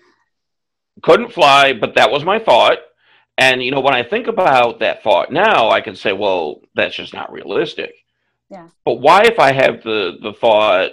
couldn't 1.03 1.33
fly 1.33 1.73
but 1.73 1.95
that 1.95 2.11
was 2.11 2.25
my 2.25 2.39
thought 2.39 2.79
and 3.39 3.63
you 3.63 3.71
know 3.71 3.81
when 3.81 3.95
i 3.95 4.03
think 4.03 4.27
about 4.27 4.79
that 4.81 5.03
thought 5.03 5.31
now 5.31 5.69
i 5.71 5.81
can 5.81 5.95
say 5.95 6.13
well 6.13 6.61
that's 6.75 6.97
just 6.97 7.13
not 7.15 7.31
realistic 7.33 7.95
Yeah. 8.51 8.69
but 8.85 8.95
why 9.01 9.23
if 9.25 9.39
i 9.39 9.53
have 9.53 9.83
the 9.83 10.17
the 10.23 10.33
thought 10.33 10.91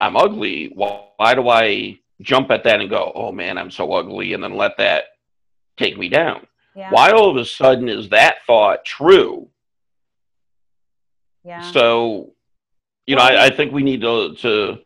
i'm 0.00 0.16
ugly 0.16 0.70
why, 0.74 1.04
why 1.16 1.34
do 1.34 1.48
i 1.48 1.98
jump 2.20 2.50
at 2.50 2.64
that 2.64 2.80
and 2.80 2.90
go 2.90 3.12
oh 3.14 3.32
man 3.32 3.56
i'm 3.58 3.70
so 3.70 3.92
ugly 3.92 4.32
and 4.34 4.42
then 4.42 4.56
let 4.56 4.76
that 4.78 5.04
take 5.76 5.96
me 5.98 6.08
down 6.08 6.46
yeah. 6.74 6.90
why 6.90 7.10
all 7.10 7.30
of 7.30 7.36
a 7.36 7.44
sudden 7.44 7.88
is 7.88 8.08
that 8.10 8.36
thought 8.46 8.84
true 8.84 9.48
Yeah. 11.44 11.70
so 11.70 12.32
you 13.06 13.16
know 13.16 13.22
I, 13.22 13.46
I 13.46 13.50
think 13.50 13.72
we 13.72 13.82
need 13.82 14.00
to 14.02 14.34
to 14.36 14.78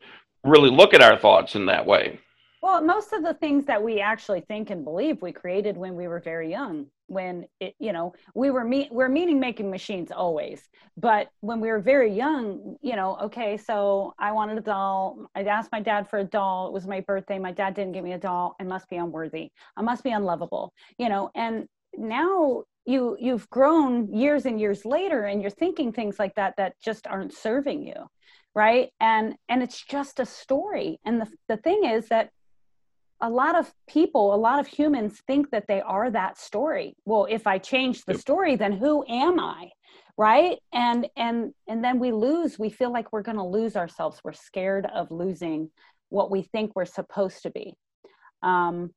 really 0.44 0.70
look 0.70 0.94
at 0.94 1.02
our 1.02 1.16
thoughts 1.18 1.54
in 1.54 1.66
that 1.66 1.86
way 1.86 2.18
Well, 2.62 2.82
most 2.82 3.14
of 3.14 3.22
the 3.22 3.32
things 3.32 3.64
that 3.66 3.82
we 3.82 4.00
actually 4.00 4.42
think 4.42 4.68
and 4.68 4.84
believe 4.84 5.22
we 5.22 5.32
created 5.32 5.78
when 5.78 5.96
we 5.96 6.08
were 6.08 6.20
very 6.20 6.50
young. 6.50 6.86
When 7.06 7.46
it, 7.58 7.74
you 7.78 7.92
know, 7.92 8.12
we 8.34 8.50
were 8.50 8.64
me- 8.64 8.88
we're 8.92 9.08
meaning 9.08 9.40
making 9.40 9.70
machines 9.70 10.12
always, 10.12 10.68
but 10.96 11.30
when 11.40 11.60
we 11.60 11.68
were 11.68 11.80
very 11.80 12.12
young, 12.12 12.76
you 12.82 12.96
know, 12.96 13.16
okay, 13.22 13.56
so 13.56 14.12
I 14.18 14.32
wanted 14.32 14.58
a 14.58 14.60
doll. 14.60 15.26
I 15.34 15.42
asked 15.42 15.72
my 15.72 15.80
dad 15.80 16.08
for 16.08 16.18
a 16.18 16.24
doll. 16.24 16.66
It 16.68 16.72
was 16.74 16.86
my 16.86 17.00
birthday. 17.00 17.38
My 17.38 17.50
dad 17.50 17.74
didn't 17.74 17.92
give 17.92 18.04
me 18.04 18.12
a 18.12 18.18
doll. 18.18 18.54
I 18.60 18.64
must 18.64 18.88
be 18.90 18.96
unworthy. 18.96 19.50
I 19.76 19.82
must 19.82 20.04
be 20.04 20.10
unlovable. 20.10 20.72
You 20.98 21.08
know, 21.08 21.30
and 21.34 21.66
now 21.96 22.64
you 22.84 23.16
you've 23.18 23.48
grown 23.48 24.12
years 24.12 24.44
and 24.44 24.60
years 24.60 24.84
later, 24.84 25.24
and 25.24 25.40
you're 25.40 25.50
thinking 25.50 25.92
things 25.92 26.18
like 26.18 26.34
that 26.34 26.54
that 26.58 26.74
just 26.80 27.06
aren't 27.06 27.32
serving 27.32 27.86
you, 27.86 28.06
right? 28.54 28.90
And 29.00 29.34
and 29.48 29.62
it's 29.62 29.82
just 29.82 30.20
a 30.20 30.26
story. 30.26 31.00
And 31.04 31.20
the 31.22 31.26
the 31.48 31.56
thing 31.56 31.84
is 31.84 32.08
that 32.08 32.30
a 33.20 33.28
lot 33.28 33.58
of 33.58 33.72
people, 33.88 34.34
a 34.34 34.36
lot 34.36 34.58
of 34.58 34.66
humans 34.66 35.20
think 35.26 35.50
that 35.50 35.66
they 35.68 35.80
are 35.80 36.10
that 36.10 36.38
story. 36.38 36.96
Well, 37.04 37.26
if 37.28 37.46
I 37.46 37.58
change 37.58 38.04
the 38.04 38.14
story, 38.14 38.56
then 38.56 38.72
who 38.72 39.04
am 39.08 39.38
I? 39.38 39.70
Right? 40.16 40.58
And 40.72 41.08
and 41.16 41.52
and 41.68 41.82
then 41.84 41.98
we 41.98 42.12
lose, 42.12 42.58
we 42.58 42.70
feel 42.70 42.92
like 42.92 43.12
we're 43.12 43.22
going 43.22 43.38
to 43.38 43.44
lose 43.44 43.76
ourselves. 43.76 44.20
We're 44.22 44.32
scared 44.32 44.86
of 44.94 45.10
losing 45.10 45.70
what 46.08 46.30
we 46.30 46.42
think 46.42 46.72
we're 46.74 46.84
supposed 46.84 47.42
to 47.42 47.50
be. 47.50 47.74
Um 48.42 48.90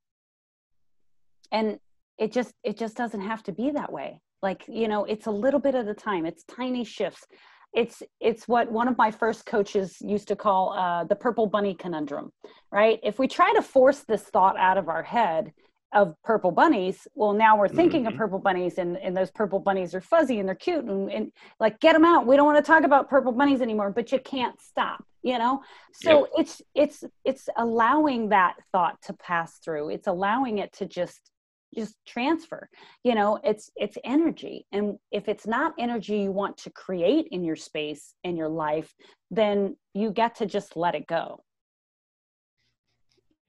and 1.52 1.80
it 2.18 2.32
just 2.32 2.54
it 2.64 2.78
just 2.78 2.96
doesn't 2.98 3.22
have 3.22 3.44
to 3.44 3.52
be 3.52 3.72
that 3.72 3.92
way. 3.92 4.20
Like, 4.42 4.66
you 4.68 4.90
know, 4.90 5.06
it's 5.06 5.28
a 5.28 5.32
little 5.32 5.60
bit 5.60 5.76
at 5.76 5.88
a 5.88 5.94
time. 5.94 6.26
It's 6.26 6.44
tiny 6.44 6.84
shifts 6.84 7.26
it's 7.74 8.04
it's 8.20 8.48
what 8.48 8.72
one 8.72 8.88
of 8.88 8.98
my 8.98 9.12
first 9.12 9.46
coaches 9.46 9.98
used 10.02 10.28
to 10.28 10.36
call 10.36 10.74
uh, 10.74 11.04
the 11.06 11.16
purple 11.16 11.48
bunny 11.48 11.74
conundrum 11.74 12.32
right? 12.72 13.00
If 13.04 13.20
we 13.20 13.28
try 13.28 13.54
to 13.54 13.62
force 13.62 14.00
this 14.08 14.24
thought 14.24 14.58
out 14.58 14.78
of 14.78 14.90
our 14.90 15.04
head 15.04 15.54
of 15.94 16.16
purple 16.24 16.52
bunnies 16.52 17.08
well 17.14 17.34
now 17.34 17.56
we're 17.58 17.68
thinking 17.68 18.08
of 18.08 18.14
Mhm. 18.14 18.18
purple 18.18 18.40
bunnies 18.40 18.80
and, 18.80 18.98
and 18.98 19.16
those 19.16 19.30
purple 19.30 19.60
bunnies 19.60 19.94
are 19.94 20.02
fuzzy 20.02 20.40
and 20.40 20.48
they're 20.48 20.56
cute 20.56 20.86
and, 20.86 21.12
and 21.12 21.32
like 21.60 21.80
get 21.80 21.94
them 21.94 22.04
out. 22.06 22.26
We 22.26 22.36
don't 22.36 22.46
want 22.48 22.58
to 22.64 22.72
talk 22.72 22.84
about 22.84 23.10
purple 23.10 23.32
bunnies 23.32 23.62
anymore 23.62 23.92
but 23.92 24.12
you 24.12 24.20
can't 24.20 24.60
stop 24.60 25.04
you 25.24 25.38
know? 25.38 25.62
So 25.94 26.28
it's 26.38 26.62
it's 26.76 27.04
it's 27.24 27.48
allowing 27.58 28.30
that 28.30 28.56
thought 28.72 29.02
to 29.04 29.14
pass 29.14 29.60
through. 29.60 29.90
It's 29.90 30.08
allowing 30.08 30.58
it 30.58 30.74
to 30.74 30.86
just 30.86 31.32
just 31.74 31.96
transfer 32.06 32.70
you 33.04 33.16
know 33.16 33.40
it's 33.44 33.72
it's 33.76 33.98
energy 34.04 34.66
and 34.72 34.98
if 35.12 35.28
it's 35.28 35.48
not 35.48 35.74
energy 35.80 36.18
you 36.18 36.32
want 36.32 36.56
to 36.58 36.70
create 36.72 37.28
in 37.32 37.44
your 37.44 37.56
space 37.56 38.16
in 38.24 38.36
your 38.36 38.50
life 38.50 38.94
then 39.32 39.76
you 39.94 40.12
get 40.12 40.36
to 40.36 40.46
just 40.46 40.76
let 40.76 40.96
it 40.96 41.08
go 41.08 41.44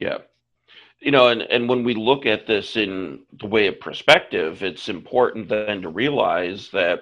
Yeah. 0.01 0.19
You 1.01 1.11
know, 1.11 1.29
and, 1.29 1.43
and 1.43 1.69
when 1.69 1.85
we 1.85 1.95
look 1.95 2.25
at 2.27 2.47
this 2.47 2.77
in 2.77 3.21
the 3.41 3.47
way 3.47 3.67
of 3.67 3.81
perspective, 3.81 4.63
it's 4.63 4.89
important 4.89 5.49
then 5.49 5.83
to 5.83 5.89
realize 5.89 6.71
that, 6.73 7.01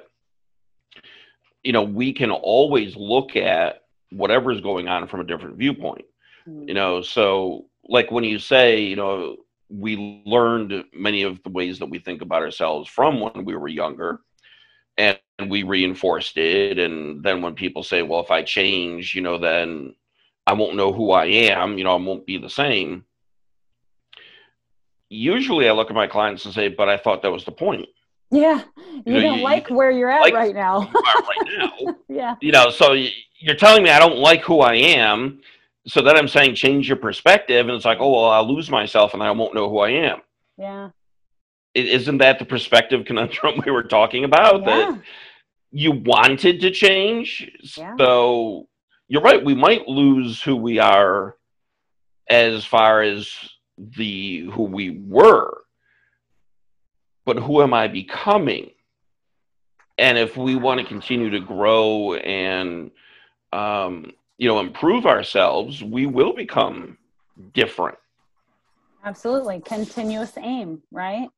you 1.62 1.72
know, 1.72 1.82
we 1.82 2.12
can 2.12 2.30
always 2.30 2.96
look 2.96 3.36
at 3.36 3.82
whatever's 4.10 4.60
going 4.60 4.88
on 4.88 5.06
from 5.06 5.20
a 5.20 5.24
different 5.24 5.56
viewpoint. 5.56 6.04
Mm. 6.48 6.68
You 6.68 6.74
know, 6.74 7.02
so 7.02 7.66
like 7.84 8.10
when 8.10 8.24
you 8.24 8.38
say, 8.38 8.80
you 8.80 8.96
know, 8.96 9.36
we 9.72 10.22
learned 10.26 10.84
many 10.92 11.22
of 11.22 11.42
the 11.42 11.48
ways 11.50 11.78
that 11.78 11.86
we 11.86 11.98
think 11.98 12.20
about 12.20 12.42
ourselves 12.42 12.88
from 12.90 13.20
when 13.20 13.44
we 13.46 13.56
were 13.56 13.68
younger 13.68 14.20
and 14.98 15.18
we 15.48 15.62
reinforced 15.62 16.36
it. 16.36 16.78
And 16.78 17.22
then 17.22 17.40
when 17.40 17.54
people 17.54 17.82
say, 17.82 18.02
well, 18.02 18.20
if 18.20 18.30
I 18.30 18.42
change, 18.42 19.14
you 19.14 19.22
know, 19.22 19.38
then 19.38 19.94
I 20.46 20.52
won't 20.52 20.76
know 20.76 20.92
who 20.92 21.12
I 21.12 21.24
am, 21.26 21.78
you 21.78 21.84
know, 21.84 21.92
I 21.96 22.00
won't 22.02 22.26
be 22.26 22.36
the 22.36 22.50
same. 22.50 23.04
Usually 25.08 25.68
I 25.68 25.72
look 25.72 25.90
at 25.90 25.96
my 25.96 26.06
clients 26.06 26.44
and 26.44 26.54
say, 26.54 26.68
but 26.68 26.88
I 26.88 26.96
thought 26.96 27.22
that 27.22 27.30
was 27.32 27.44
the 27.44 27.52
point. 27.52 27.86
yeah 28.30 28.62
you 29.06 29.14
know, 29.14 29.20
don't 29.20 29.38
you- 29.38 29.44
like 29.44 29.68
where 29.70 29.90
you're 29.90 30.10
at 30.10 30.20
like- 30.22 30.34
right 30.34 30.54
now 30.54 30.90
right 30.92 31.48
now. 31.58 31.96
yeah 32.08 32.34
You 32.40 32.52
know, 32.52 32.70
so 32.70 32.92
you're 33.38 33.56
telling 33.56 33.82
me 33.82 33.90
I 33.90 33.98
don't 33.98 34.18
like 34.18 34.42
who 34.42 34.60
I 34.60 34.74
am. 34.74 35.40
So 35.86 36.00
then 36.02 36.16
I'm 36.16 36.28
saying 36.28 36.54
change 36.54 36.88
your 36.88 36.96
perspective. 36.96 37.66
And 37.66 37.74
it's 37.76 37.84
like, 37.84 37.98
oh, 38.00 38.10
well, 38.10 38.30
I'll 38.30 38.52
lose 38.52 38.70
myself 38.70 39.14
and 39.14 39.22
I 39.22 39.30
won't 39.32 39.54
know 39.54 39.68
who 39.68 39.78
I 39.78 39.90
am. 39.90 40.20
yeah 40.56 40.90
Isn't 41.74 42.18
that 42.18 42.38
the 42.38 42.44
perspective 42.44 43.04
conundrum 43.04 43.60
we 43.66 43.72
were 43.72 43.82
talking 43.82 44.24
about? 44.24 44.60
yeah 44.60 44.66
That 44.66 45.00
you 45.72 45.92
wanted 45.92 46.60
to 46.60 46.70
change. 46.70 47.50
Yeah. 47.76 47.96
So 47.98 48.68
you're 49.08 49.22
right. 49.22 49.42
We 49.44 49.54
might 49.54 49.88
lose 49.88 50.42
who 50.42 50.54
we 50.54 50.78
are 50.78 51.36
as 52.28 52.64
far 52.64 53.02
as 53.02 53.34
the 53.78 54.50
who 54.52 54.64
we 54.64 55.02
were, 55.06 55.62
but 57.24 57.38
who 57.38 57.62
am 57.62 57.74
I 57.74 57.88
becoming? 57.88 58.70
And 59.98 60.18
if 60.18 60.36
we 60.36 60.54
want 60.56 60.80
to 60.80 60.86
continue 60.86 61.30
to 61.30 61.40
grow 61.40 62.14
and 62.14 62.90
um, 63.52 64.12
you 64.38 64.48
know 64.48 64.60
improve 64.60 65.06
ourselves, 65.06 65.82
we 65.82 66.06
will 66.06 66.32
become 66.34 66.98
different. 67.52 67.98
absolutely. 69.04 69.60
Continuous 69.60 70.32
aim 70.38 70.82
right? 70.90 71.28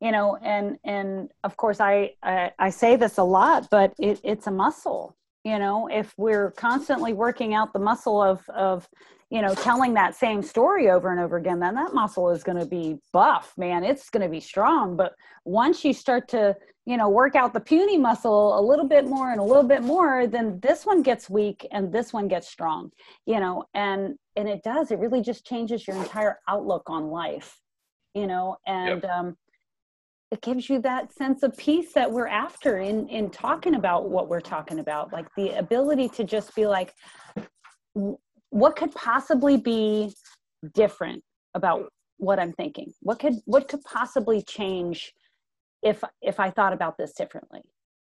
You 0.00 0.12
know 0.12 0.36
and 0.42 0.78
and 0.84 1.30
of 1.44 1.56
course 1.56 1.80
i 1.80 2.12
i, 2.22 2.50
I 2.58 2.70
say 2.70 2.96
this 2.96 3.18
a 3.18 3.22
lot 3.22 3.68
but 3.70 3.94
it, 3.98 4.20
it's 4.24 4.46
a 4.46 4.50
muscle. 4.50 5.16
You 5.44 5.58
know 5.58 5.88
if 5.88 6.12
we're 6.16 6.50
constantly 6.52 7.12
working 7.12 7.54
out 7.54 7.72
the 7.72 7.78
muscle 7.78 8.20
of 8.22 8.46
of 8.50 8.88
you 9.30 9.42
know 9.42 9.54
telling 9.54 9.94
that 9.94 10.14
same 10.14 10.42
story 10.42 10.90
over 10.90 11.10
and 11.10 11.20
over 11.20 11.36
again 11.36 11.60
then 11.60 11.74
that 11.74 11.94
muscle 11.94 12.30
is 12.30 12.44
going 12.44 12.58
to 12.58 12.66
be 12.66 12.98
buff 13.12 13.54
man. 13.56 13.84
It's 13.84 14.10
going 14.10 14.22
to 14.22 14.28
be 14.28 14.40
strong. 14.40 14.96
But 14.96 15.14
once 15.44 15.84
you 15.84 15.92
start 15.92 16.28
to 16.28 16.54
you 16.86 16.96
know 16.96 17.08
work 17.08 17.34
out 17.34 17.52
the 17.52 17.60
puny 17.60 17.98
muscle 17.98 18.58
a 18.58 18.62
little 18.62 18.86
bit 18.86 19.06
more 19.06 19.32
and 19.32 19.40
a 19.40 19.42
little 19.42 19.64
bit 19.64 19.82
more 19.82 20.26
then 20.26 20.58
this 20.60 20.86
one 20.86 21.02
gets 21.02 21.28
weak 21.28 21.66
and 21.72 21.92
this 21.92 22.12
one 22.12 22.28
gets 22.28 22.48
strong 22.48 22.90
you 23.26 23.38
know 23.38 23.64
and 23.74 24.14
and 24.36 24.48
it 24.48 24.62
does 24.62 24.90
it 24.90 24.98
really 24.98 25.20
just 25.20 25.44
changes 25.44 25.86
your 25.86 25.96
entire 25.96 26.38
outlook 26.48 26.84
on 26.86 27.08
life 27.08 27.60
you 28.14 28.26
know 28.26 28.56
and 28.66 29.02
yep. 29.02 29.12
um 29.12 29.36
it 30.32 30.42
gives 30.42 30.68
you 30.68 30.80
that 30.80 31.12
sense 31.12 31.42
of 31.42 31.56
peace 31.56 31.92
that 31.92 32.10
we're 32.10 32.26
after 32.26 32.78
in 32.78 33.08
in 33.08 33.30
talking 33.30 33.74
about 33.74 34.08
what 34.08 34.28
we're 34.28 34.40
talking 34.40 34.78
about 34.78 35.12
like 35.12 35.26
the 35.36 35.50
ability 35.58 36.08
to 36.08 36.24
just 36.24 36.54
be 36.54 36.66
like 36.66 36.94
what 38.50 38.76
could 38.76 38.92
possibly 38.92 39.56
be 39.56 40.12
different 40.72 41.22
about 41.54 41.90
what 42.18 42.38
i'm 42.38 42.52
thinking 42.52 42.92
what 43.00 43.18
could 43.18 43.34
what 43.44 43.68
could 43.68 43.82
possibly 43.82 44.42
change 44.42 45.12
if 45.86 46.02
if 46.22 46.38
i 46.40 46.50
thought 46.50 46.72
about 46.72 46.96
this 46.98 47.12
differently 47.12 47.62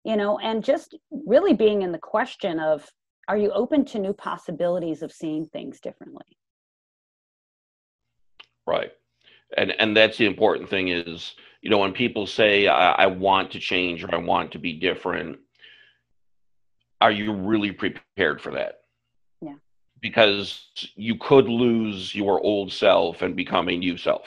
you 0.05 0.17
know 0.17 0.39
and 0.39 0.65
just 0.65 0.97
really 1.11 1.55
being 1.55 1.83
in 1.83 1.93
the 1.93 1.99
question 1.99 2.59
of 2.59 2.91
are 3.29 3.37
you 3.37 3.51
open 3.53 3.85
to 3.87 3.99
new 3.99 4.13
possibilities 4.13 5.03
of 5.03 5.13
seeing 5.13 5.47
things 5.47 5.81
differently? 5.81 6.39
Right. 8.67 8.93
And 9.57 9.73
and 9.79 9.97
that's 9.97 10.19
the 10.19 10.27
important 10.27 10.69
thing 10.69 10.89
is 10.89 11.35
you 11.63 11.71
know 11.71 11.79
when 11.79 11.93
people 11.93 12.27
say 12.27 12.67
I, 12.67 12.93
I 12.93 13.07
want 13.07 13.53
to 13.53 13.61
change 13.61 14.03
or 14.03 14.13
i 14.15 14.19
want 14.19 14.53
to 14.53 14.59
be 14.59 14.73
different 14.73 15.39
are 17.01 17.13
you 17.13 17.33
really 17.33 17.73
prepared 17.73 18.41
for 18.41 18.53
that? 18.53 18.81
Yeah. 19.43 19.57
Because 20.01 20.69
you 20.95 21.17
could 21.17 21.47
lose 21.47 22.15
your 22.15 22.41
old 22.41 22.73
self 22.73 23.21
and 23.23 23.37
become 23.37 23.69
a 23.69 23.77
new 23.77 23.97
self 23.97 24.25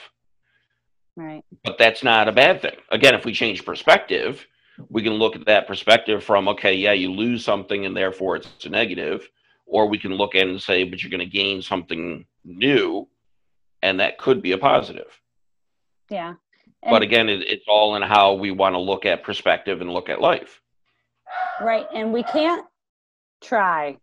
right. 1.19 1.43
But 1.63 1.77
that's 1.77 2.03
not 2.03 2.27
a 2.27 2.31
bad 2.31 2.61
thing. 2.61 2.77
Again 2.91 3.15
if 3.15 3.25
we 3.25 3.33
change 3.33 3.65
perspective 3.65 4.45
we 4.87 5.03
can 5.03 5.13
look 5.13 5.35
at 5.35 5.45
that 5.45 5.67
perspective 5.67 6.23
from 6.23 6.47
okay 6.47 6.73
yeah 6.73 6.93
you 6.93 7.11
lose 7.11 7.43
something 7.43 7.85
and 7.85 7.95
therefore 7.95 8.37
it's 8.37 8.65
a 8.65 8.69
negative 8.69 9.27
or 9.65 9.87
we 9.87 9.97
can 9.97 10.13
look 10.13 10.35
at 10.35 10.43
it 10.43 10.49
and 10.49 10.61
say 10.61 10.83
but 10.83 11.01
you're 11.03 11.11
going 11.11 11.19
to 11.19 11.25
gain 11.25 11.61
something 11.61 12.25
new 12.45 13.07
and 13.81 13.99
that 13.99 14.17
could 14.17 14.41
be 14.41 14.51
a 14.51 14.57
positive. 14.57 15.21
Yeah. 16.09 16.35
And 16.81 16.91
but 16.91 17.01
again 17.01 17.29
it, 17.29 17.41
it's 17.41 17.65
all 17.67 17.95
in 17.95 18.01
how 18.01 18.33
we 18.33 18.51
want 18.51 18.75
to 18.75 18.79
look 18.79 19.05
at 19.05 19.23
perspective 19.23 19.81
and 19.81 19.91
look 19.91 20.09
at 20.09 20.21
life. 20.21 20.61
Right 21.61 21.85
and 21.93 22.13
we 22.13 22.23
can't 22.23 22.65
try 23.41 23.97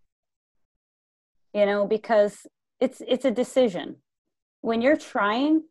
you 1.53 1.67
know 1.67 1.87
because 1.87 2.47
it's 2.81 3.01
it's 3.07 3.25
a 3.25 3.31
decision. 3.31 3.97
When 4.61 4.83
you're 4.83 4.97
trying 4.97 5.63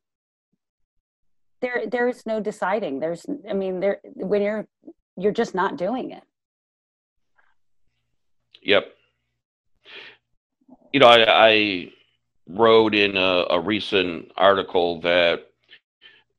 there 1.61 1.83
there's 1.87 2.25
no 2.25 2.39
deciding. 2.39 2.99
There's 2.99 3.25
i 3.49 3.53
mean 3.53 3.79
there 3.79 3.99
when 4.03 4.41
you're 4.41 4.67
you're 5.17 5.31
just 5.31 5.55
not 5.55 5.77
doing 5.77 6.11
it. 6.11 6.23
Yep. 8.61 8.93
You 10.93 10.99
know 10.99 11.07
i, 11.07 11.49
I 11.49 11.91
wrote 12.47 12.93
in 12.93 13.17
a, 13.17 13.45
a 13.49 13.59
recent 13.59 14.31
article 14.37 15.01
that 15.01 15.47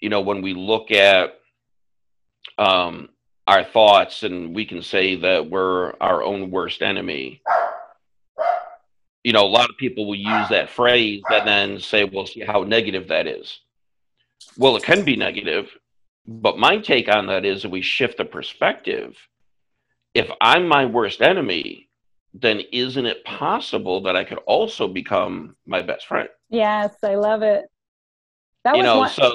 you 0.01 0.09
know 0.09 0.21
when 0.21 0.43
we 0.43 0.55
look 0.55 0.91
at 0.91 1.39
um, 2.59 3.09
our 3.47 3.65
thoughts 3.65 4.23
and 4.23 4.55
we 4.55 4.65
can 4.65 4.83
say 4.83 5.17
that 5.17 5.51
we're 5.51 5.93
our 6.01 6.23
own 6.23 6.51
worst 6.51 6.83
enemy 6.83 7.43
you 9.25 9.33
know 9.33 9.45
a 9.45 9.47
lot 9.47 9.69
of 9.69 9.77
people 9.77 10.07
will 10.07 10.15
use 10.15 10.49
that 10.49 10.71
phrase 10.71 11.23
and 11.31 11.47
then 11.47 11.81
say 11.81 12.05
well 12.05 12.27
see 12.27 12.41
how 12.41 12.63
negative 12.63 13.09
that 13.09 13.27
is 13.27 13.61
well 14.57 14.77
it 14.77 14.83
can 14.83 15.05
be 15.05 15.17
negative 15.17 15.71
but 16.27 16.59
my 16.59 16.79
take 16.79 17.09
on 17.09 17.27
that 17.27 17.45
is 17.45 17.63
that 17.63 17.71
we 17.71 17.83
shift 17.83 18.19
the 18.19 18.25
perspective 18.25 19.17
if 20.15 20.31
i'm 20.41 20.67
my 20.67 20.85
worst 20.85 21.23
enemy 21.23 21.87
then 22.41 22.61
isn't 22.73 23.07
it 23.07 23.25
possible 23.25 24.03
that 24.03 24.17
I 24.17 24.25
could 24.25 24.39
also 24.47 24.87
become 24.89 25.57
my 25.67 25.83
best 25.83 26.07
friend? 26.07 26.29
Yes, 26.51 26.95
I 27.03 27.15
love 27.15 27.43
it. 27.43 27.65
That 28.65 28.77
you 28.77 28.83
know, 28.83 28.99
one... 28.99 29.11
so 29.11 29.33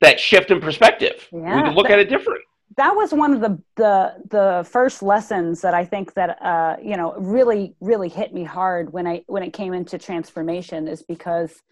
that 0.00 0.20
shift 0.20 0.50
in 0.50 0.60
perspective, 0.60 1.26
yeah, 1.32 1.56
we 1.56 1.62
can 1.62 1.74
look 1.74 1.88
that, 1.88 1.94
at 1.94 1.98
it 2.00 2.08
different. 2.08 2.42
That 2.76 2.94
was 2.94 3.12
one 3.12 3.32
of 3.32 3.40
the 3.40 3.60
the 3.76 4.14
the 4.28 4.68
first 4.70 5.02
lessons 5.02 5.62
that 5.62 5.74
I 5.74 5.84
think 5.84 6.14
that 6.14 6.40
uh, 6.42 6.76
you 6.82 6.96
know 6.96 7.14
really 7.18 7.74
really 7.80 8.08
hit 8.08 8.32
me 8.32 8.44
hard 8.44 8.92
when 8.92 9.06
I 9.06 9.22
when 9.26 9.42
it 9.42 9.52
came 9.52 9.72
into 9.72 9.98
transformation 9.98 10.86
is 10.86 11.02
because 11.02 11.62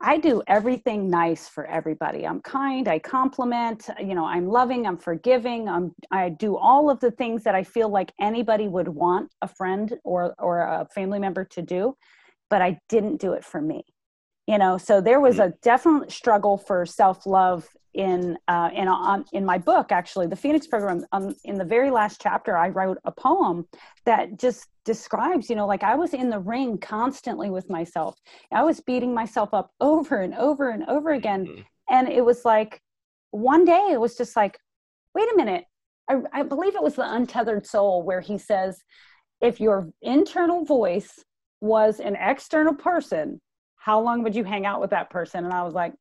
I 0.00 0.18
do 0.18 0.42
everything 0.46 1.10
nice 1.10 1.48
for 1.48 1.66
everybody. 1.66 2.24
I'm 2.24 2.40
kind, 2.40 2.86
I 2.86 3.00
compliment, 3.00 3.88
you 3.98 4.14
know, 4.14 4.24
I'm 4.24 4.46
loving, 4.46 4.86
I'm 4.86 4.96
forgiving, 4.96 5.68
I'm 5.68 5.92
I 6.12 6.28
do 6.28 6.56
all 6.56 6.88
of 6.88 7.00
the 7.00 7.10
things 7.10 7.42
that 7.44 7.56
I 7.56 7.64
feel 7.64 7.88
like 7.88 8.12
anybody 8.20 8.68
would 8.68 8.86
want 8.88 9.32
a 9.42 9.48
friend 9.48 9.92
or 10.04 10.34
or 10.38 10.60
a 10.60 10.86
family 10.94 11.18
member 11.18 11.44
to 11.46 11.62
do, 11.62 11.96
but 12.48 12.62
I 12.62 12.78
didn't 12.88 13.20
do 13.20 13.32
it 13.32 13.44
for 13.44 13.60
me. 13.60 13.84
You 14.48 14.56
know, 14.56 14.78
so 14.78 15.02
there 15.02 15.20
was 15.20 15.38
a 15.38 15.52
definite 15.62 16.10
struggle 16.10 16.56
for 16.56 16.86
self-love 16.86 17.68
in 17.92 18.38
uh, 18.48 18.70
in 18.74 18.88
on 18.88 19.24
in 19.32 19.44
my 19.44 19.58
book 19.58 19.90
actually 19.90 20.26
the 20.26 20.36
phoenix 20.36 20.66
program 20.66 21.04
um, 21.12 21.34
in 21.44 21.56
the 21.56 21.64
very 21.64 21.90
last 21.90 22.20
chapter 22.20 22.56
i 22.56 22.68
wrote 22.68 22.98
a 23.04 23.10
poem 23.10 23.66
that 24.04 24.38
just 24.38 24.68
describes 24.84 25.48
you 25.48 25.56
know 25.56 25.66
like 25.66 25.82
i 25.82 25.96
was 25.96 26.12
in 26.12 26.28
the 26.28 26.38
ring 26.38 26.78
constantly 26.78 27.50
with 27.50 27.68
myself. 27.70 28.14
I 28.52 28.62
was 28.62 28.80
beating 28.80 29.14
myself 29.14 29.54
up 29.54 29.70
over 29.80 30.20
and 30.20 30.34
over 30.34 30.70
and 30.70 30.84
over 30.86 31.10
again. 31.12 31.46
Mm-hmm. 31.46 31.60
and 31.90 32.08
it 32.08 32.24
was 32.24 32.44
like 32.44 32.80
one 33.30 33.64
day 33.64 33.88
it 33.90 34.00
was 34.00 34.16
just 34.16 34.36
like 34.36 34.58
wait 35.14 35.28
a 35.32 35.36
minute. 35.36 35.64
I, 36.08 36.20
I 36.32 36.42
believe 36.42 36.74
it 36.74 36.82
was 36.82 36.94
the 36.94 37.12
untethered 37.12 37.66
soul 37.66 38.02
where 38.02 38.20
he 38.20 38.38
says 38.38 38.80
if 39.40 39.60
your 39.60 39.88
internal 40.02 40.64
voice 40.64 41.24
was 41.60 42.00
an 42.00 42.16
external 42.16 42.74
person 42.74 43.40
how 43.88 43.98
long 44.00 44.22
would 44.22 44.36
you 44.36 44.44
hang 44.44 44.66
out 44.66 44.82
with 44.82 44.90
that 44.90 45.08
person? 45.08 45.44
And 45.46 45.54
i 45.60 45.62
was 45.62 45.74
like 45.82 45.94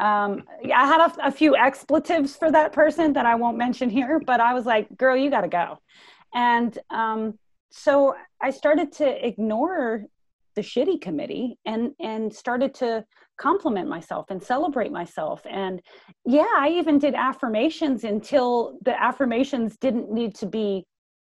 um, 0.00 0.44
I 0.82 0.86
had 0.92 1.00
a, 1.08 1.28
a, 1.28 1.30
few 1.30 1.54
expletives 1.54 2.34
for 2.34 2.50
that 2.50 2.72
person 2.72 3.12
that 3.12 3.24
I 3.24 3.36
won't 3.36 3.56
mention 3.56 3.88
here, 3.88 4.18
but 4.18 4.40
I 4.40 4.52
was 4.52 4.66
like, 4.66 4.86
girl, 4.96 5.16
you 5.16 5.30
got 5.30 5.42
to 5.42 5.48
go. 5.48 5.78
And 6.34 6.76
um, 6.90 7.38
so 7.70 8.16
I 8.40 8.50
started 8.50 8.90
to 9.00 9.26
ignore 9.30 10.04
the 10.56 10.62
shitty 10.62 11.00
committee 11.00 11.58
and 11.64 11.92
and 12.00 12.34
started 12.34 12.74
to 12.82 13.04
compliment 13.38 13.88
myself 13.88 14.26
and 14.30 14.42
celebrate 14.42 14.92
myself. 15.00 15.38
And 15.48 15.80
yeah 16.38 16.52
i 16.64 16.68
even 16.80 16.98
did 16.98 17.14
affirmations 17.28 18.04
until 18.04 18.78
the 18.88 18.94
affirmations 19.08 19.76
didn't 19.86 20.08
need 20.18 20.32
to 20.42 20.46
be 20.46 20.68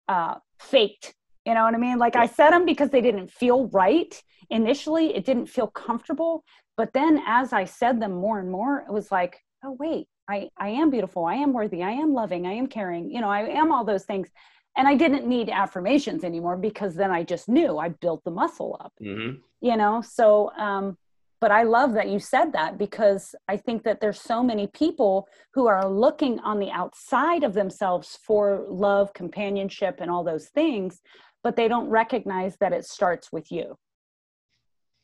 uh, 0.08 0.34
faked 0.72 1.14
you 1.46 1.54
know 1.54 1.64
what 1.64 1.74
i 1.74 1.78
mean? 1.78 1.98
Like 1.98 2.16
i 2.16 2.26
said 2.26 2.50
them 2.50 2.66
because 2.66 2.90
they 2.90 3.00
didn't 3.00 3.30
feel 3.30 3.68
right. 3.68 4.12
Initially 4.50 5.14
it 5.16 5.24
didn't 5.24 5.46
feel 5.46 5.68
comfortable 5.68 6.44
but 6.76 6.92
then 6.92 7.22
as 7.26 7.52
i 7.52 7.64
said 7.64 8.00
them 8.00 8.12
more 8.12 8.38
and 8.38 8.50
more 8.50 8.84
it 8.86 8.92
was 8.92 9.10
like 9.10 9.38
oh 9.64 9.76
wait 9.78 10.06
i 10.28 10.48
i 10.58 10.68
am 10.68 10.90
beautiful. 10.90 11.24
I 11.24 11.34
am 11.34 11.52
worthy. 11.52 11.82
I 11.82 11.92
am 11.92 12.12
loving. 12.12 12.46
I 12.46 12.52
am 12.52 12.66
caring. 12.66 13.10
You 13.10 13.20
know 13.20 13.30
i 13.30 13.40
am 13.42 13.72
all 13.72 13.84
those 13.84 14.04
things. 14.04 14.28
And 14.76 14.86
i 14.86 14.94
didn't 14.94 15.26
need 15.26 15.48
affirmations 15.48 16.22
anymore 16.24 16.56
because 16.56 16.94
then 16.94 17.10
i 17.10 17.22
just 17.22 17.48
knew 17.48 17.78
i 17.78 17.88
built 17.88 18.22
the 18.24 18.30
muscle 18.30 18.76
up. 18.84 18.92
Mm-hmm. 19.02 19.38
you 19.60 19.76
know? 19.76 20.02
So 20.02 20.50
um 20.56 20.96
but 21.40 21.50
i 21.50 21.62
love 21.62 21.92
that 21.92 22.08
you 22.08 22.18
said 22.18 22.52
that 22.52 22.78
because 22.78 23.34
i 23.48 23.56
think 23.56 23.82
that 23.84 24.00
there's 24.00 24.20
so 24.20 24.42
many 24.42 24.66
people 24.68 25.28
who 25.54 25.66
are 25.66 25.88
looking 25.88 26.38
on 26.40 26.58
the 26.58 26.70
outside 26.70 27.42
of 27.44 27.54
themselves 27.54 28.18
for 28.26 28.64
love 28.68 29.12
companionship 29.12 29.96
and 30.00 30.10
all 30.10 30.24
those 30.24 30.46
things 30.46 31.00
but 31.46 31.54
they 31.54 31.68
don't 31.68 31.88
recognize 31.88 32.56
that 32.56 32.72
it 32.72 32.84
starts 32.84 33.30
with 33.30 33.52
you. 33.52 33.78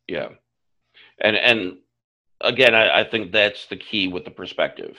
Yeah. 0.09 0.31
And 1.21 1.37
and 1.37 1.77
again 2.41 2.75
I, 2.75 3.03
I 3.03 3.05
think 3.05 3.31
that's 3.31 3.67
the 3.67 3.77
key 3.77 4.09
with 4.09 4.25
the 4.25 4.33
perspective 4.33 4.99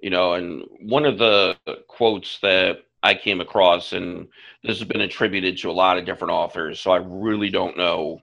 you 0.00 0.10
know 0.10 0.34
and 0.34 0.62
one 0.82 1.04
of 1.06 1.18
the 1.18 1.56
quotes 1.88 2.38
that 2.42 2.84
i 3.02 3.12
came 3.14 3.40
across 3.40 3.92
and 3.92 4.28
this 4.62 4.78
has 4.78 4.86
been 4.86 5.00
attributed 5.00 5.58
to 5.58 5.70
a 5.70 5.72
lot 5.72 5.98
of 5.98 6.06
different 6.06 6.32
authors 6.32 6.78
so 6.78 6.92
i 6.92 6.98
really 6.98 7.50
don't 7.50 7.76
know 7.76 8.20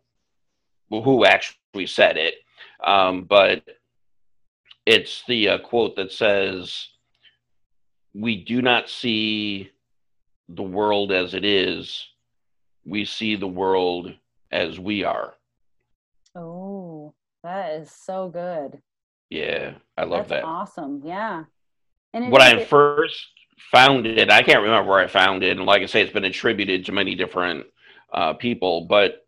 who 0.90 1.26
actually 1.26 1.86
said 1.86 2.16
it 2.16 2.36
um, 2.86 3.26
but 3.26 3.62
it's 4.86 5.24
the 5.28 5.50
uh, 5.50 5.58
quote 5.58 5.98
that 5.98 6.14
says 6.14 6.88
we 8.14 8.42
do 8.42 8.62
not 8.62 8.90
see 8.90 9.70
the 10.48 10.64
world 10.64 11.12
as 11.12 11.34
it 11.34 11.44
is 11.44 12.08
we 12.88 13.06
see 13.06 13.36
the 13.36 13.48
world 13.48 14.14
as 14.52 14.80
we 14.80 15.04
are 15.04 15.34
Oh, 16.38 17.16
that 17.44 17.74
is 17.74 17.92
so 17.92 18.30
good. 18.30 18.80
Yeah, 19.30 19.74
I 19.98 20.04
love 20.04 20.30
That's 20.30 20.42
that. 20.42 20.44
Awesome. 20.46 21.02
Yeah. 21.04 21.46
And 22.14 22.32
when 22.32 22.42
I 22.42 22.64
first 22.64 23.28
found 23.72 24.06
it, 24.06 24.32
I 24.32 24.44
can't 24.44 24.62
remember 24.62 24.90
where 24.90 25.00
I 25.00 25.08
found 25.08 25.44
it. 25.44 25.58
And 25.58 25.66
like 25.66 25.82
I 25.82 25.88
say, 25.88 26.02
it's 26.02 26.14
been 26.14 26.24
attributed 26.24 26.86
to 26.86 26.92
many 26.92 27.16
different 27.16 27.66
uh, 28.14 28.34
people, 28.34 28.86
but 28.86 29.26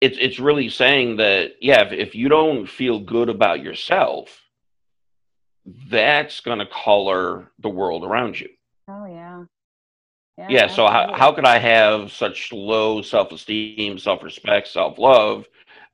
it's 0.00 0.16
it's 0.20 0.38
really 0.38 0.68
saying 0.68 1.16
that 1.16 1.52
yeah, 1.60 1.82
if, 1.82 1.92
if 1.92 2.14
you 2.14 2.28
don't 2.28 2.66
feel 2.66 3.00
good 3.00 3.28
about 3.28 3.62
yourself, 3.62 4.40
that's 5.90 6.40
going 6.40 6.60
to 6.60 6.66
color 6.66 7.50
the 7.58 7.68
world 7.68 8.04
around 8.04 8.38
you. 8.38 8.48
Yeah. 10.40 10.46
Yeah. 10.48 10.66
so 10.68 10.86
how, 10.86 11.12
how 11.14 11.32
could 11.32 11.44
I 11.44 11.58
have 11.58 12.12
such 12.12 12.50
low 12.50 13.02
self-esteem, 13.02 13.98
self-respect, 13.98 14.68
self-love, 14.68 15.46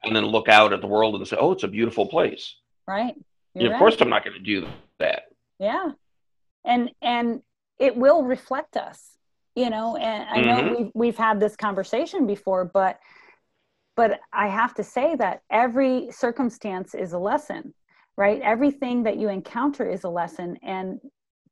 and 0.05 0.15
then 0.15 0.25
look 0.25 0.49
out 0.49 0.73
at 0.73 0.81
the 0.81 0.87
world 0.87 1.17
and 1.17 1.27
say, 1.27 1.37
"Oh, 1.39 1.53
it's 1.53 1.65
a 1.65 1.69
beautiful 1.69 2.07
place." 2.07 2.55
Right. 2.87 3.15
Know, 3.55 3.73
Of 3.73 3.79
course, 3.79 3.97
I'm 4.01 4.09
not 4.09 4.25
going 4.25 4.37
to 4.37 4.43
do 4.43 4.69
that. 4.99 5.23
Yeah. 5.59 5.93
And 6.65 6.91
and 7.03 7.43
it 7.79 7.97
will 7.97 8.23
reflect 8.23 8.77
us, 8.77 9.17
you 9.55 9.71
know. 9.71 9.97
And 9.97 10.29
I 10.29 10.41
know 10.41 10.63
mm-hmm. 10.63 10.75
we've 10.77 10.93
we've 10.95 11.17
had 11.17 11.41
this 11.41 11.57
conversation 11.57 12.27
before, 12.27 12.65
but 12.65 12.99
but 13.97 14.21
I 14.33 14.49
have 14.49 14.75
to 14.75 14.85
say 14.85 15.17
that 15.17 15.41
every 15.51 16.09
circumstance 16.11 16.95
is 16.95 17.15
a 17.15 17.19
lesson, 17.19 17.75
right? 18.17 18.41
Everything 18.43 19.03
that 19.05 19.17
you 19.17 19.29
encounter 19.29 19.89
is 19.89 20.05
a 20.05 20.11
lesson, 20.11 20.59
and 20.63 21.01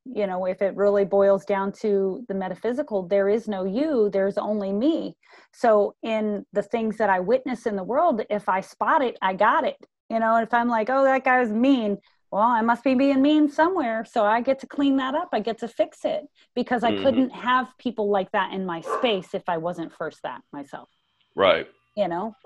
you 0.04 0.26
know 0.26 0.44
if 0.44 0.60
it 0.60 0.76
really 0.76 1.04
boils 1.04 1.44
down 1.44 1.72
to 1.72 2.24
the 2.28 2.34
metaphysical 2.34 3.02
there 3.02 3.28
is 3.28 3.48
no 3.48 3.64
you 3.64 4.10
there's 4.12 4.38
only 4.38 4.72
me. 4.72 5.16
So 5.52 5.94
in 6.02 6.44
the 6.52 6.62
things 6.62 6.96
that 6.98 7.10
i 7.10 7.20
witness 7.20 7.66
in 7.66 7.76
the 7.76 7.84
world 7.84 8.22
if 8.28 8.48
i 8.48 8.60
spot 8.60 9.02
it 9.02 9.16
i 9.22 9.34
got 9.34 9.64
it. 9.64 9.76
You 10.10 10.20
know 10.20 10.36
if 10.36 10.52
i'm 10.52 10.68
like 10.68 10.90
oh 10.90 11.04
that 11.04 11.24
guy's 11.24 11.50
mean 11.50 11.98
well 12.30 12.42
i 12.42 12.60
must 12.60 12.84
be 12.84 12.94
being 12.94 13.22
mean 13.22 13.50
somewhere. 13.50 14.04
So 14.04 14.24
i 14.24 14.40
get 14.40 14.58
to 14.60 14.66
clean 14.66 14.96
that 14.98 15.14
up. 15.14 15.30
I 15.32 15.40
get 15.40 15.58
to 15.58 15.68
fix 15.68 16.04
it 16.04 16.24
because 16.54 16.84
i 16.84 16.92
mm-hmm. 16.92 17.02
couldn't 17.02 17.30
have 17.30 17.68
people 17.78 18.10
like 18.10 18.30
that 18.32 18.52
in 18.52 18.66
my 18.66 18.82
space 18.82 19.32
if 19.32 19.44
i 19.48 19.56
wasn't 19.56 19.92
first 19.92 20.22
that 20.22 20.42
myself. 20.52 20.88
Right. 21.34 21.66
You 21.96 22.08
know? 22.08 22.36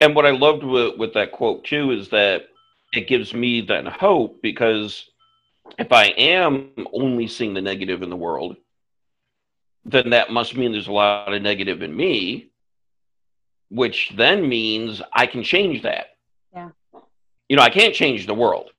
And 0.00 0.14
what 0.14 0.26
i 0.26 0.30
loved 0.30 0.62
with, 0.62 0.98
with 0.98 1.14
that 1.14 1.32
quote 1.32 1.64
too 1.64 1.90
is 1.92 2.10
that 2.10 2.48
it 2.92 3.08
gives 3.08 3.32
me 3.32 3.60
then 3.60 3.86
hope 3.86 4.40
because 4.42 5.08
if 5.78 5.92
I 5.92 6.06
am 6.06 6.70
only 6.92 7.26
seeing 7.26 7.54
the 7.54 7.60
negative 7.60 8.02
in 8.02 8.10
the 8.10 8.16
world, 8.16 8.56
then 9.84 10.10
that 10.10 10.30
must 10.30 10.56
mean 10.56 10.72
there's 10.72 10.88
a 10.88 10.92
lot 10.92 11.32
of 11.32 11.42
negative 11.42 11.82
in 11.82 11.94
me, 11.94 12.50
which 13.70 14.12
then 14.16 14.48
means 14.48 15.02
I 15.12 15.26
can 15.26 15.42
change 15.42 15.82
that. 15.82 16.06
Yeah. 16.52 16.70
You 17.48 17.56
know, 17.56 17.62
I 17.62 17.70
can't 17.70 17.94
change 17.94 18.26
the 18.26 18.34
world. 18.34 18.70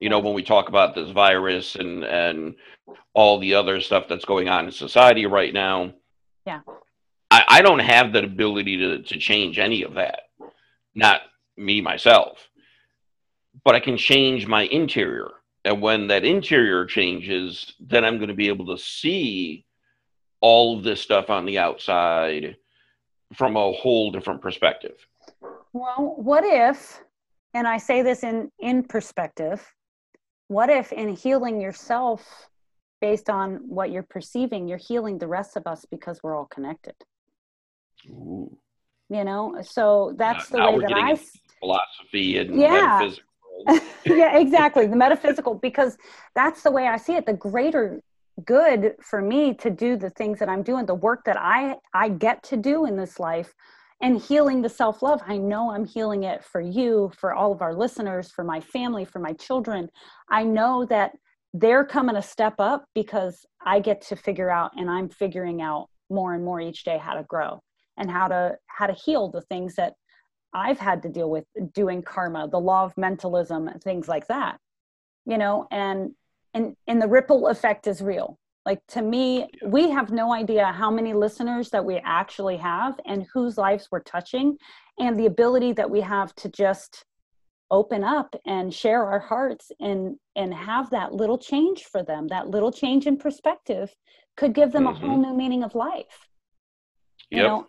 You 0.00 0.08
know, 0.08 0.18
when 0.18 0.34
we 0.34 0.42
talk 0.42 0.68
about 0.68 0.94
this 0.94 1.10
virus 1.10 1.76
and 1.76 2.04
and 2.04 2.56
all 3.14 3.38
the 3.38 3.54
other 3.54 3.80
stuff 3.80 4.06
that's 4.08 4.26
going 4.26 4.48
on 4.48 4.66
in 4.66 4.70
society 4.72 5.24
right 5.24 5.52
now. 5.52 5.92
Yeah. 6.46 6.60
I, 7.30 7.44
I 7.48 7.62
don't 7.62 7.78
have 7.78 8.12
that 8.12 8.24
ability 8.24 8.76
to, 8.76 9.02
to 9.02 9.18
change 9.18 9.58
any 9.58 9.82
of 9.82 9.94
that. 9.94 10.20
Not 10.94 11.22
me 11.56 11.80
myself. 11.80 12.38
But 13.64 13.74
I 13.74 13.80
can 13.80 13.96
change 13.96 14.46
my 14.46 14.64
interior 14.64 15.30
and 15.66 15.82
when 15.82 16.06
that 16.06 16.24
interior 16.24 16.86
changes, 16.86 17.74
then 17.80 18.04
I'm 18.04 18.18
going 18.18 18.28
to 18.28 18.34
be 18.34 18.46
able 18.46 18.66
to 18.66 18.78
see 18.78 19.66
all 20.40 20.78
of 20.78 20.84
this 20.84 21.00
stuff 21.00 21.28
on 21.28 21.44
the 21.44 21.58
outside 21.58 22.56
from 23.34 23.56
a 23.56 23.72
whole 23.72 24.12
different 24.12 24.40
perspective. 24.40 24.94
Well, 25.72 26.14
what 26.16 26.44
if, 26.44 27.02
and 27.52 27.66
I 27.66 27.78
say 27.78 28.02
this 28.02 28.22
in, 28.22 28.48
in 28.60 28.84
perspective, 28.84 29.66
what 30.46 30.70
if 30.70 30.92
in 30.92 31.16
healing 31.16 31.60
yourself 31.60 32.48
based 33.00 33.28
on 33.28 33.56
what 33.66 33.90
you're 33.90 34.04
perceiving, 34.04 34.68
you're 34.68 34.78
healing 34.78 35.18
the 35.18 35.26
rest 35.26 35.56
of 35.56 35.66
us 35.66 35.84
because 35.90 36.20
we're 36.22 36.36
all 36.36 36.46
connected? 36.46 36.94
Ooh. 38.08 38.56
You 39.08 39.24
know, 39.24 39.60
so 39.62 40.14
that's 40.16 40.52
now, 40.52 40.70
the 40.70 40.78
way 40.78 40.84
that 40.86 40.92
I 40.92 41.18
philosophy 41.58 42.38
and 42.38 42.60
yeah. 42.60 42.98
metaphysics 42.98 43.25
yeah, 44.04 44.38
exactly. 44.38 44.86
The 44.86 44.96
metaphysical, 44.96 45.54
because 45.54 45.96
that's 46.34 46.62
the 46.62 46.70
way 46.70 46.86
I 46.86 46.96
see 46.96 47.14
it. 47.14 47.26
The 47.26 47.32
greater 47.32 48.00
good 48.44 48.94
for 49.00 49.22
me 49.22 49.54
to 49.54 49.70
do 49.70 49.96
the 49.96 50.10
things 50.10 50.38
that 50.38 50.48
I'm 50.48 50.62
doing, 50.62 50.86
the 50.86 50.94
work 50.94 51.24
that 51.24 51.38
I 51.38 51.76
I 51.94 52.10
get 52.10 52.42
to 52.44 52.56
do 52.56 52.84
in 52.84 52.96
this 52.96 53.18
life, 53.18 53.54
and 54.00 54.20
healing 54.20 54.62
the 54.62 54.68
self 54.68 55.02
love. 55.02 55.20
I 55.26 55.38
know 55.38 55.70
I'm 55.70 55.86
healing 55.86 56.24
it 56.24 56.44
for 56.44 56.60
you, 56.60 57.10
for 57.18 57.32
all 57.32 57.52
of 57.52 57.62
our 57.62 57.74
listeners, 57.74 58.30
for 58.30 58.44
my 58.44 58.60
family, 58.60 59.04
for 59.04 59.18
my 59.18 59.32
children. 59.32 59.88
I 60.30 60.44
know 60.44 60.84
that 60.86 61.12
they're 61.54 61.84
coming 61.84 62.16
a 62.16 62.22
step 62.22 62.54
up 62.58 62.84
because 62.94 63.46
I 63.64 63.80
get 63.80 64.02
to 64.02 64.16
figure 64.16 64.50
out, 64.50 64.72
and 64.76 64.90
I'm 64.90 65.08
figuring 65.08 65.62
out 65.62 65.88
more 66.10 66.34
and 66.34 66.44
more 66.44 66.60
each 66.60 66.84
day 66.84 66.98
how 66.98 67.14
to 67.14 67.24
grow 67.24 67.60
and 67.96 68.10
how 68.10 68.28
to 68.28 68.56
how 68.66 68.86
to 68.86 68.92
heal 68.92 69.30
the 69.30 69.40
things 69.42 69.74
that 69.76 69.94
I've 70.52 70.78
had 70.78 71.02
to 71.02 71.08
deal 71.08 71.30
with 71.30 71.44
doing 71.74 72.02
karma, 72.02 72.48
the 72.48 72.60
law 72.60 72.84
of 72.84 72.96
mentalism, 72.96 73.70
things 73.82 74.08
like 74.08 74.26
that. 74.28 74.58
You 75.24 75.38
know, 75.38 75.66
and 75.70 76.12
and 76.54 76.76
and 76.86 77.02
the 77.02 77.08
ripple 77.08 77.48
effect 77.48 77.86
is 77.86 78.00
real. 78.00 78.38
Like 78.64 78.80
to 78.88 79.02
me, 79.02 79.48
we 79.64 79.90
have 79.90 80.10
no 80.10 80.32
idea 80.32 80.66
how 80.66 80.90
many 80.90 81.12
listeners 81.12 81.70
that 81.70 81.84
we 81.84 82.00
actually 82.04 82.56
have 82.56 82.98
and 83.06 83.26
whose 83.32 83.56
lives 83.56 83.88
we're 83.90 84.00
touching 84.00 84.56
and 84.98 85.18
the 85.18 85.26
ability 85.26 85.72
that 85.74 85.90
we 85.90 86.00
have 86.00 86.34
to 86.36 86.48
just 86.48 87.04
open 87.70 88.04
up 88.04 88.34
and 88.46 88.72
share 88.72 89.04
our 89.04 89.18
hearts 89.18 89.72
and 89.80 90.16
and 90.36 90.54
have 90.54 90.90
that 90.90 91.12
little 91.12 91.38
change 91.38 91.84
for 91.84 92.02
them 92.02 92.28
that 92.28 92.48
little 92.48 92.70
change 92.70 93.06
in 93.06 93.16
perspective 93.16 93.92
could 94.36 94.54
give 94.54 94.70
them 94.70 94.84
mm-hmm. 94.84 95.04
a 95.04 95.08
whole 95.08 95.18
new 95.18 95.36
meaning 95.36 95.64
of 95.64 95.74
life 95.74 96.28
yep. 97.30 97.38
you 97.38 97.42
know 97.42 97.66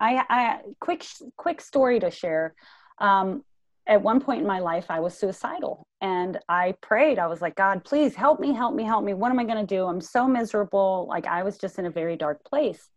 I, 0.00 0.24
I 0.28 0.58
quick 0.80 1.04
quick 1.36 1.60
story 1.60 2.00
to 2.00 2.10
share. 2.10 2.54
Um, 2.98 3.44
at 3.86 4.02
one 4.02 4.18
point 4.18 4.40
in 4.40 4.46
my 4.46 4.60
life, 4.60 4.86
I 4.88 5.00
was 5.00 5.16
suicidal, 5.16 5.86
and 6.00 6.38
I 6.48 6.74
prayed. 6.80 7.18
I 7.18 7.26
was 7.26 7.42
like, 7.42 7.54
God, 7.54 7.84
please 7.84 8.14
help 8.14 8.40
me, 8.40 8.54
help 8.54 8.74
me, 8.74 8.84
help 8.84 9.04
me. 9.04 9.12
What 9.12 9.30
am 9.30 9.38
I 9.38 9.44
going 9.44 9.64
to 9.64 9.74
do? 9.74 9.84
I'm 9.84 10.00
so 10.00 10.26
miserable. 10.26 11.06
Like 11.08 11.26
I 11.26 11.42
was 11.42 11.58
just 11.58 11.78
in 11.78 11.86
a 11.86 11.90
very 11.90 12.16
dark 12.16 12.42
place, 12.44 12.88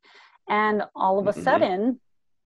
and 0.49 0.83
all 0.95 1.19
of 1.19 1.27
a 1.27 1.31
mm-hmm. 1.31 1.41
sudden, 1.41 1.99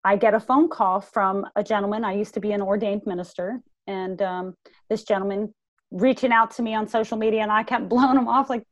I 0.05 0.16
get 0.16 0.35
a 0.35 0.40
phone 0.40 0.68
call 0.68 1.01
from 1.01 1.46
a 1.57 1.62
gentleman. 1.62 2.05
I 2.05 2.12
used 2.14 2.35
to 2.35 2.40
be 2.40 2.53
an 2.53 2.62
ordained 2.62 3.07
minister, 3.07 3.61
and 3.87 4.20
um, 4.20 4.55
this 4.90 5.05
gentleman 5.05 5.55
reaching 5.90 6.33
out 6.33 6.51
to 6.53 6.62
me 6.62 6.74
on 6.74 6.87
social 6.87 7.16
media, 7.16 7.42
and 7.42 7.53
I 7.53 7.62
kept 7.62 7.88
blowing 7.88 8.16
him 8.16 8.29
off 8.29 8.51
like, 8.51 8.64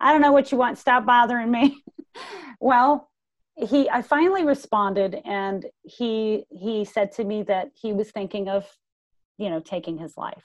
I 0.00 0.12
don't 0.12 0.20
know 0.20 0.32
what 0.32 0.50
you 0.50 0.58
want. 0.58 0.78
Stop 0.78 1.06
bothering 1.06 1.50
me. 1.50 1.82
well, 2.60 3.10
he 3.56 3.88
i 3.90 4.02
finally 4.02 4.44
responded 4.44 5.20
and 5.24 5.66
he 5.82 6.44
he 6.50 6.84
said 6.84 7.12
to 7.12 7.24
me 7.24 7.42
that 7.42 7.68
he 7.74 7.92
was 7.92 8.10
thinking 8.10 8.48
of 8.48 8.66
you 9.38 9.50
know 9.50 9.60
taking 9.60 9.98
his 9.98 10.16
life. 10.16 10.44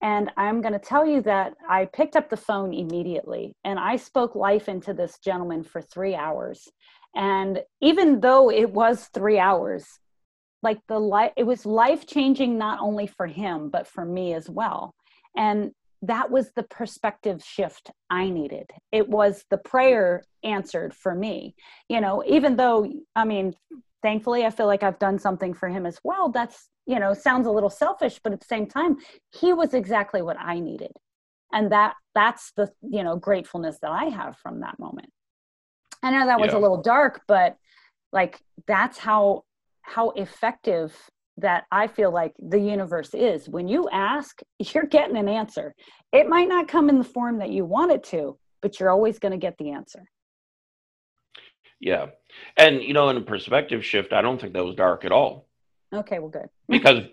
And 0.00 0.30
i'm 0.36 0.60
going 0.60 0.72
to 0.72 0.78
tell 0.78 1.06
you 1.06 1.20
that 1.22 1.54
i 1.68 1.84
picked 1.86 2.16
up 2.16 2.30
the 2.30 2.36
phone 2.36 2.72
immediately 2.74 3.54
and 3.64 3.78
i 3.78 3.96
spoke 3.96 4.34
life 4.34 4.68
into 4.68 4.92
this 4.94 5.18
gentleman 5.18 5.62
for 5.62 5.82
3 5.82 6.14
hours. 6.14 6.68
And 7.14 7.62
even 7.80 8.20
though 8.20 8.50
it 8.50 8.72
was 8.72 9.08
3 9.12 9.38
hours 9.38 9.86
like 10.62 10.78
the 10.88 10.98
life 10.98 11.32
it 11.36 11.44
was 11.44 11.66
life 11.66 12.06
changing 12.06 12.56
not 12.56 12.80
only 12.80 13.06
for 13.06 13.26
him 13.26 13.68
but 13.68 13.86
for 13.86 14.04
me 14.04 14.34
as 14.34 14.48
well. 14.48 14.94
And 15.36 15.72
that 16.02 16.30
was 16.30 16.50
the 16.56 16.64
perspective 16.64 17.42
shift 17.44 17.90
I 18.10 18.28
needed. 18.28 18.70
It 18.90 19.08
was 19.08 19.44
the 19.50 19.58
prayer 19.58 20.22
answered 20.42 20.94
for 20.94 21.14
me. 21.14 21.54
You 21.88 22.00
know, 22.00 22.22
even 22.26 22.56
though, 22.56 22.92
I 23.14 23.24
mean, 23.24 23.54
thankfully, 24.02 24.44
I 24.44 24.50
feel 24.50 24.66
like 24.66 24.82
I've 24.82 24.98
done 24.98 25.18
something 25.18 25.54
for 25.54 25.68
him 25.68 25.86
as 25.86 26.00
well. 26.02 26.28
That's, 26.28 26.68
you 26.86 26.98
know, 26.98 27.14
sounds 27.14 27.46
a 27.46 27.52
little 27.52 27.70
selfish, 27.70 28.20
but 28.22 28.32
at 28.32 28.40
the 28.40 28.46
same 28.46 28.66
time, 28.66 28.96
he 29.30 29.52
was 29.52 29.74
exactly 29.74 30.22
what 30.22 30.36
I 30.38 30.58
needed. 30.58 30.92
And 31.52 31.70
that 31.70 31.94
that's 32.14 32.52
the, 32.56 32.70
you 32.82 33.04
know, 33.04 33.16
gratefulness 33.16 33.78
that 33.82 33.92
I 33.92 34.06
have 34.06 34.36
from 34.38 34.60
that 34.60 34.78
moment. 34.78 35.10
I 36.02 36.10
know 36.10 36.26
that 36.26 36.40
was 36.40 36.52
yeah. 36.52 36.58
a 36.58 36.60
little 36.60 36.82
dark, 36.82 37.22
but 37.28 37.56
like 38.12 38.40
that's 38.66 38.98
how 38.98 39.44
how 39.82 40.10
effective 40.10 40.94
that 41.38 41.64
I 41.70 41.86
feel 41.86 42.12
like 42.12 42.32
the 42.38 42.58
universe 42.58 43.14
is. 43.14 43.48
When 43.48 43.68
you 43.68 43.88
ask, 43.90 44.40
you're 44.58 44.86
getting 44.86 45.16
an 45.16 45.28
answer. 45.28 45.74
It 46.12 46.28
might 46.28 46.48
not 46.48 46.68
come 46.68 46.88
in 46.88 46.98
the 46.98 47.04
form 47.04 47.38
that 47.38 47.50
you 47.50 47.64
want 47.64 47.92
it 47.92 48.04
to, 48.04 48.38
but 48.60 48.78
you're 48.78 48.90
always 48.90 49.18
going 49.18 49.32
to 49.32 49.38
get 49.38 49.56
the 49.58 49.70
answer. 49.70 50.04
Yeah. 51.80 52.06
And, 52.56 52.82
you 52.82 52.94
know, 52.94 53.08
in 53.08 53.16
a 53.16 53.22
perspective 53.22 53.84
shift, 53.84 54.12
I 54.12 54.22
don't 54.22 54.40
think 54.40 54.52
that 54.52 54.64
was 54.64 54.76
dark 54.76 55.04
at 55.04 55.12
all. 55.12 55.48
Okay, 55.92 56.18
well, 56.18 56.28
good. 56.28 56.48
because, 56.68 57.04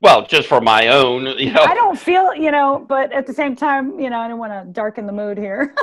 well, 0.00 0.26
just 0.26 0.48
for 0.48 0.60
my 0.60 0.88
own, 0.88 1.26
you 1.38 1.52
know. 1.52 1.62
I 1.62 1.74
don't 1.74 1.98
feel, 1.98 2.34
you 2.34 2.50
know, 2.50 2.84
but 2.88 3.12
at 3.12 3.26
the 3.26 3.34
same 3.34 3.54
time, 3.54 3.98
you 4.00 4.08
know, 4.08 4.18
I 4.18 4.28
don't 4.28 4.38
want 4.38 4.52
to 4.52 4.72
darken 4.72 5.06
the 5.06 5.12
mood 5.12 5.36
here. 5.36 5.74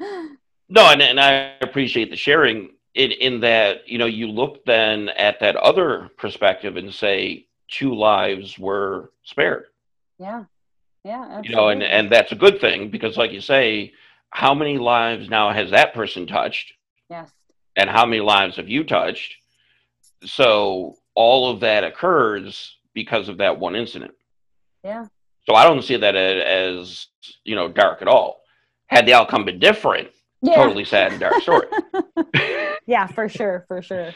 no, 0.00 0.90
and, 0.90 1.02
and 1.02 1.20
I 1.20 1.54
appreciate 1.60 2.10
the 2.10 2.16
sharing 2.16 2.70
in 2.94 3.10
in 3.12 3.40
that 3.40 3.88
you 3.88 3.98
know 3.98 4.06
you 4.06 4.28
look 4.28 4.64
then 4.64 5.08
at 5.10 5.40
that 5.40 5.56
other 5.56 6.10
perspective 6.18 6.76
and 6.76 6.92
say 6.92 7.46
two 7.68 7.94
lives 7.94 8.58
were 8.58 9.10
spared. 9.24 9.66
Yeah. 10.18 10.44
Yeah 11.04 11.22
absolutely. 11.22 11.50
you 11.50 11.56
know 11.56 11.68
and 11.68 11.82
and 11.82 12.10
that's 12.10 12.32
a 12.32 12.36
good 12.36 12.60
thing 12.60 12.90
because 12.90 13.16
like 13.16 13.32
you 13.32 13.40
say 13.40 13.92
how 14.30 14.54
many 14.54 14.78
lives 14.78 15.28
now 15.28 15.52
has 15.52 15.70
that 15.70 15.94
person 15.94 16.26
touched? 16.26 16.72
Yes. 17.10 17.30
And 17.76 17.88
how 17.88 18.06
many 18.06 18.20
lives 18.20 18.56
have 18.56 18.68
you 18.68 18.84
touched? 18.84 19.34
So 20.24 20.96
all 21.14 21.50
of 21.50 21.60
that 21.60 21.84
occurs 21.84 22.76
because 22.94 23.28
of 23.28 23.38
that 23.38 23.58
one 23.58 23.76
incident. 23.76 24.12
Yeah. 24.84 25.06
So 25.46 25.54
I 25.54 25.64
don't 25.64 25.82
see 25.82 25.96
that 25.96 26.16
as 26.16 27.06
you 27.44 27.54
know 27.54 27.68
dark 27.68 28.02
at 28.02 28.08
all. 28.08 28.42
Had 28.86 29.06
the 29.06 29.14
outcome 29.14 29.44
been 29.44 29.58
different, 29.58 30.10
yeah. 30.42 30.56
totally 30.56 30.84
sad 30.84 31.12
and 31.12 31.20
dark 31.20 31.40
story. 31.42 31.66
yeah, 32.86 33.06
for 33.06 33.28
sure, 33.28 33.64
for 33.68 33.82
sure. 33.82 34.12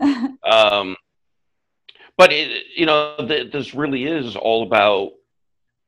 um, 0.00 0.96
but 2.16 2.32
it, 2.32 2.64
you 2.76 2.86
know, 2.86 3.16
th- 3.18 3.52
this 3.52 3.74
really 3.74 4.04
is 4.04 4.36
all 4.36 4.62
about 4.62 5.12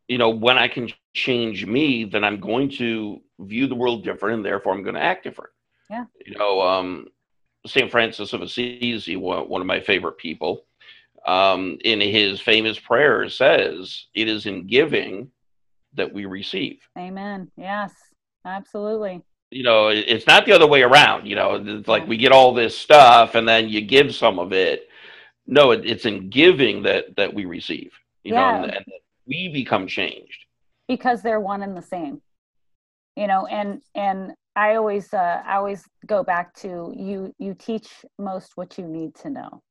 you 0.09 0.19
know 0.19 0.31
when 0.31 0.59
I 0.59 0.69
can 0.69 0.91
change 1.15 1.65
me, 1.65 2.05
then 2.05 2.25
I'm 2.25 2.41
going 2.41 2.71
to 2.71 3.21
view 3.41 3.67
the 3.67 3.75
world 3.75 4.05
different, 4.05 4.37
and 4.37 4.45
therefore 4.45 4.75
I'm 4.75 4.83
going 4.83 4.95
to 4.95 5.03
act 5.03 5.25
different. 5.25 5.51
Yeah. 5.91 6.05
You 6.25 6.39
know, 6.39 6.61
um, 6.61 7.09
St. 7.67 7.91
Francis 7.91 8.33
of 8.33 8.43
Assisi, 8.43 9.17
one, 9.17 9.49
one 9.49 9.61
of 9.61 9.67
my 9.67 9.81
favorite 9.81 10.19
people, 10.19 10.65
um, 11.27 11.79
in 11.85 12.01
his 12.01 12.41
famous 12.41 12.79
prayer 12.79 13.29
says, 13.29 14.07
It 14.15 14.29
is 14.29 14.47
in 14.47 14.67
giving 14.67 15.31
that 15.95 16.13
we 16.13 16.25
receive. 16.25 16.81
Amen. 16.99 17.51
Yes, 17.57 17.93
absolutely. 18.45 19.23
You 19.53 19.63
know, 19.63 19.89
it's 19.89 20.27
not 20.27 20.47
the 20.47 20.53
other 20.53 20.67
way 20.67 20.83
around. 20.83 21.27
You 21.27 21.37
know, 21.37 21.63
it's 21.65 21.89
like 21.89 22.07
we 22.07 22.17
get 22.17 22.33
all 22.33 22.55
this 22.55 22.77
stuff 22.77 23.35
and 23.35 23.47
then 23.47 23.69
you 23.69 23.81
give 23.81 24.15
some 24.15 24.39
of 24.39 24.53
it. 24.53 24.89
No, 25.47 25.73
it, 25.73 25.85
it's 25.85 26.07
in 26.07 26.31
giving 26.31 26.83
that 26.85 27.17
that 27.17 27.35
we 27.35 27.45
receive. 27.45 27.93
You 28.25 28.35
yeah. 28.35 28.59
know, 28.59 28.65
and, 28.65 28.73
and 28.75 28.85
we 29.27 29.49
become 29.49 29.87
changed 29.87 30.47
because 30.89 31.23
they're 31.23 31.41
one 31.41 31.63
and 31.63 31.77
the 31.77 31.83
same. 31.83 32.23
You 33.17 33.27
know, 33.27 33.47
and 33.47 33.83
and 33.95 34.33
I 34.57 34.77
always 34.77 35.13
uh, 35.13 35.43
I 35.47 35.57
always 35.57 35.85
go 36.07 36.23
back 36.23 36.55
to 36.57 36.95
you 36.97 37.35
you 37.39 37.55
teach 37.55 38.05
most 38.19 38.53
what 38.57 38.79
you 38.79 38.87
need 38.87 39.15
to 39.17 39.31
know 39.31 39.63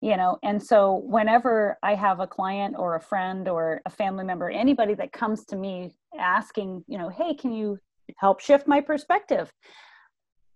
you 0.00 0.16
know 0.16 0.38
and 0.42 0.62
so 0.62 1.02
whenever 1.06 1.76
i 1.82 1.94
have 1.94 2.20
a 2.20 2.26
client 2.26 2.74
or 2.78 2.96
a 2.96 3.00
friend 3.00 3.48
or 3.48 3.80
a 3.86 3.90
family 3.90 4.24
member 4.24 4.48
anybody 4.50 4.94
that 4.94 5.12
comes 5.12 5.44
to 5.44 5.56
me 5.56 5.90
asking 6.18 6.84
you 6.86 6.98
know 6.98 7.08
hey 7.08 7.34
can 7.34 7.52
you 7.52 7.78
help 8.16 8.40
shift 8.40 8.66
my 8.66 8.80
perspective. 8.80 9.50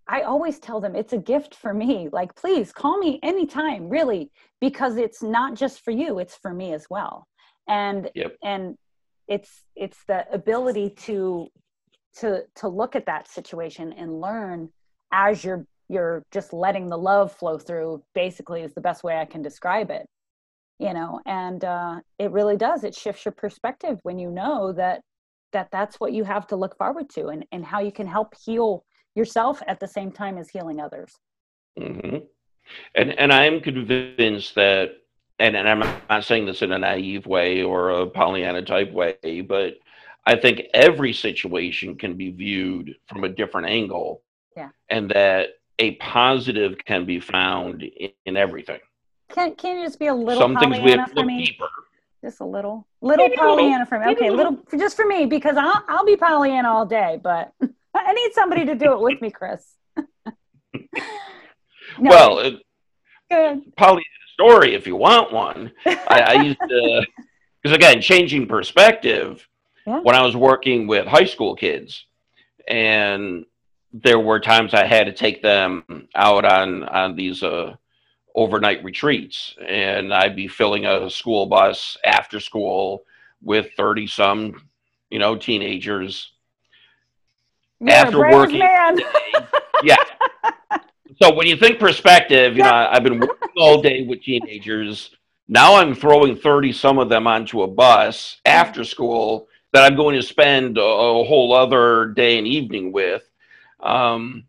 I 0.08 0.22
always 0.22 0.58
tell 0.58 0.80
them 0.80 0.96
it's 0.96 1.12
a 1.12 1.18
gift 1.18 1.54
for 1.54 1.72
me. 1.72 2.08
Like 2.12 2.34
please 2.34 2.72
call 2.72 2.98
me 2.98 3.20
anytime 3.22 3.88
really 3.88 4.30
because 4.60 4.96
it's 4.96 5.22
not 5.22 5.54
just 5.54 5.84
for 5.84 5.90
you 5.90 6.18
it's 6.18 6.36
for 6.36 6.52
me 6.52 6.72
as 6.72 6.86
well. 6.90 7.26
And 7.68 8.10
yep. 8.14 8.36
and 8.42 8.76
it's 9.28 9.62
it's 9.76 9.98
the 10.08 10.26
ability 10.32 10.90
to 10.90 11.46
to 12.16 12.42
to 12.56 12.68
look 12.68 12.96
at 12.96 13.06
that 13.06 13.28
situation 13.28 13.92
and 13.92 14.20
learn 14.20 14.68
as 15.12 15.44
you're 15.44 15.64
you're 15.88 16.24
just 16.32 16.52
letting 16.52 16.88
the 16.88 16.98
love 16.98 17.32
flow 17.32 17.58
through 17.58 18.02
basically 18.14 18.62
is 18.62 18.74
the 18.74 18.80
best 18.80 19.04
way 19.04 19.16
i 19.18 19.24
can 19.24 19.42
describe 19.42 19.90
it 19.90 20.06
you 20.82 20.92
know? 20.92 21.20
And 21.26 21.64
uh, 21.64 22.00
it 22.18 22.32
really 22.32 22.56
does. 22.56 22.84
It 22.84 22.94
shifts 22.94 23.24
your 23.24 23.32
perspective 23.32 23.98
when 24.02 24.18
you 24.18 24.30
know 24.30 24.72
that 24.72 25.02
that 25.52 25.70
that's 25.70 26.00
what 26.00 26.12
you 26.12 26.24
have 26.24 26.46
to 26.46 26.56
look 26.56 26.76
forward 26.76 27.08
to 27.10 27.28
and, 27.28 27.44
and 27.52 27.64
how 27.64 27.80
you 27.80 27.92
can 27.92 28.06
help 28.06 28.34
heal 28.44 28.84
yourself 29.14 29.62
at 29.66 29.78
the 29.80 29.86
same 29.86 30.10
time 30.10 30.38
as 30.38 30.48
healing 30.48 30.80
others 30.80 31.18
mm-hmm. 31.78 32.18
and 32.94 33.18
and 33.18 33.32
i'm 33.32 33.60
convinced 33.60 34.54
that 34.54 34.92
and, 35.38 35.56
and 35.56 35.68
i'm 35.68 35.80
not 36.08 36.24
saying 36.24 36.46
this 36.46 36.62
in 36.62 36.72
a 36.72 36.78
naive 36.78 37.26
way 37.26 37.62
or 37.62 37.90
a 37.90 38.06
pollyanna 38.06 38.62
type 38.62 38.90
way 38.92 39.40
but 39.46 39.74
I 40.24 40.36
think 40.36 40.62
every 40.72 41.12
situation 41.12 41.96
can 41.96 42.16
be 42.16 42.30
viewed 42.30 42.94
from 43.06 43.24
a 43.24 43.28
different 43.28 43.68
angle. 43.68 44.22
Yeah. 44.56 44.68
And 44.88 45.10
that 45.10 45.50
a 45.78 45.96
positive 45.96 46.76
can 46.84 47.04
be 47.04 47.18
found 47.18 47.82
in, 47.82 48.10
in 48.26 48.36
everything. 48.36 48.80
Can 49.30 49.54
can 49.54 49.78
you 49.78 49.86
just 49.86 49.98
be 49.98 50.06
a 50.06 50.14
little 50.14 50.40
some 50.40 50.56
things 50.56 50.78
we 50.80 50.92
have 50.92 51.12
to 51.14 51.20
look 51.20 51.28
deeper. 51.28 51.68
Just 52.22 52.40
a 52.40 52.44
little, 52.44 52.86
little 53.00 53.26
Maybe 53.26 53.36
Pollyanna 53.36 53.70
little. 53.70 53.86
for 53.86 53.98
me. 53.98 54.12
Okay, 54.12 54.30
little, 54.30 54.52
little 54.52 54.78
just 54.78 54.94
for 54.96 55.04
me 55.04 55.26
because 55.26 55.56
I'll 55.56 55.82
I'll 55.88 56.04
be 56.04 56.16
Pollyanna 56.16 56.68
all 56.68 56.86
day, 56.86 57.18
but 57.20 57.52
I 57.94 58.12
need 58.12 58.32
somebody 58.32 58.64
to 58.66 58.76
do 58.76 58.92
it 58.92 59.00
with 59.00 59.20
me, 59.20 59.30
Chris. 59.30 59.74
no, 59.96 60.04
well, 61.98 62.38
it, 62.38 62.62
good. 63.28 63.76
Pollyanna 63.76 64.04
story 64.32 64.74
if 64.74 64.86
you 64.86 64.94
want 64.94 65.32
one. 65.32 65.72
I, 65.84 66.20
I 66.28 66.42
used 66.42 66.60
to 66.60 67.06
because 67.62 67.76
again, 67.76 68.00
changing 68.00 68.46
perspective 68.46 69.46
yeah. 69.86 69.98
when 70.00 70.14
I 70.14 70.22
was 70.22 70.36
working 70.36 70.86
with 70.86 71.06
high 71.06 71.24
school 71.24 71.56
kids, 71.56 72.06
and 72.68 73.44
there 73.92 74.20
were 74.20 74.40
times 74.40 74.74
I 74.74 74.86
had 74.86 75.06
to 75.06 75.12
take 75.12 75.42
them 75.42 76.06
out 76.14 76.44
on 76.44 76.84
on 76.84 77.16
these 77.16 77.42
uh, 77.42 77.74
overnight 78.34 78.82
retreats, 78.84 79.54
and 79.66 80.12
I'd 80.12 80.36
be 80.36 80.48
filling 80.48 80.86
a 80.86 81.08
school 81.10 81.46
bus 81.46 81.96
after 82.04 82.40
school 82.40 83.04
with 83.42 83.70
thirty 83.76 84.06
some, 84.06 84.68
you 85.10 85.18
know, 85.18 85.36
teenagers. 85.36 86.32
You're 87.80 87.90
after 87.90 88.18
working, 88.18 88.62
yeah. 89.82 89.96
So 91.20 91.32
when 91.32 91.46
you 91.46 91.56
think 91.56 91.78
perspective, 91.78 92.56
you 92.56 92.64
know, 92.64 92.88
I've 92.90 93.04
been 93.04 93.20
working 93.20 93.48
all 93.56 93.80
day 93.80 94.04
with 94.04 94.22
teenagers. 94.22 95.14
Now 95.46 95.76
I'm 95.76 95.94
throwing 95.94 96.34
30 96.34 96.72
some 96.72 96.98
of 96.98 97.08
them 97.08 97.28
onto 97.28 97.62
a 97.62 97.68
bus 97.68 98.40
after 98.44 98.82
school 98.82 99.46
that 99.72 99.84
I'm 99.84 99.96
going 99.96 100.16
to 100.16 100.22
spend 100.22 100.78
a, 100.78 100.82
a 100.82 101.24
whole 101.24 101.52
other 101.52 102.06
day 102.06 102.38
and 102.38 102.46
evening 102.46 102.90
with. 102.90 103.22
Um, 103.78 104.44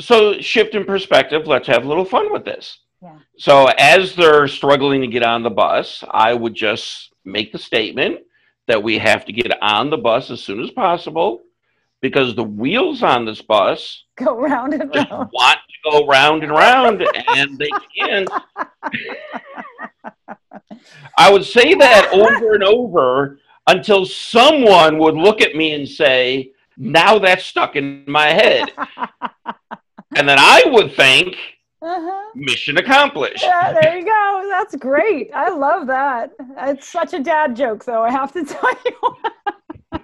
so 0.00 0.38
shift 0.40 0.74
in 0.74 0.84
perspective. 0.84 1.46
Let's 1.46 1.68
have 1.68 1.84
a 1.84 1.88
little 1.88 2.04
fun 2.04 2.32
with 2.32 2.44
this. 2.44 2.78
Yeah. 3.02 3.18
So 3.38 3.66
as 3.78 4.14
they're 4.14 4.48
struggling 4.48 5.00
to 5.02 5.06
get 5.06 5.22
on 5.22 5.42
the 5.42 5.50
bus, 5.50 6.02
I 6.10 6.34
would 6.34 6.54
just 6.54 7.12
make 7.24 7.52
the 7.52 7.58
statement 7.58 8.20
that 8.66 8.82
we 8.82 8.98
have 8.98 9.24
to 9.26 9.32
get 9.32 9.52
on 9.62 9.90
the 9.90 9.98
bus 9.98 10.30
as 10.30 10.42
soon 10.42 10.62
as 10.62 10.70
possible 10.70 11.42
because 12.00 12.34
the 12.34 12.44
wheels 12.44 13.02
on 13.02 13.24
this 13.24 13.42
bus 13.42 14.04
go 14.16 14.38
round 14.38 14.74
and 14.74 14.94
round. 14.94 15.30
Want 15.32 15.58
to 15.58 15.90
go 15.90 16.06
round 16.06 16.42
and 16.42 16.52
round, 16.52 17.02
and 17.28 17.58
they 17.58 17.70
can't. 17.98 18.30
I 21.18 21.32
would 21.32 21.44
say 21.44 21.74
that 21.74 22.10
over 22.12 22.54
and 22.54 22.62
over 22.62 23.38
until 23.66 24.04
someone 24.04 24.98
would 24.98 25.14
look 25.14 25.40
at 25.40 25.54
me 25.54 25.72
and 25.72 25.88
say, 25.88 26.52
now 26.76 27.18
that's 27.18 27.46
stuck 27.46 27.76
in 27.76 28.04
my 28.06 28.26
head. 28.26 28.70
and 30.16 30.28
then 30.28 30.38
I 30.38 30.62
would 30.66 30.94
think, 30.94 31.36
uh-huh. 31.82 32.30
mission 32.34 32.78
accomplished. 32.78 33.42
Yeah, 33.42 33.72
there 33.72 33.98
you 33.98 34.04
go. 34.04 34.46
That's 34.50 34.74
great. 34.76 35.30
I 35.34 35.50
love 35.50 35.86
that. 35.86 36.32
It's 36.62 36.88
such 36.88 37.12
a 37.12 37.22
dad 37.22 37.54
joke, 37.54 37.84
though, 37.84 38.02
I 38.02 38.10
have 38.10 38.32
to 38.32 38.44
tell 38.46 38.74
you. 38.84 40.00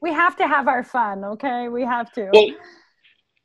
we 0.00 0.12
have 0.12 0.36
to 0.36 0.46
have 0.46 0.68
our 0.68 0.82
fun, 0.82 1.24
okay? 1.24 1.68
We 1.68 1.82
have 1.82 2.12
to. 2.12 2.28
Well, 2.32 2.48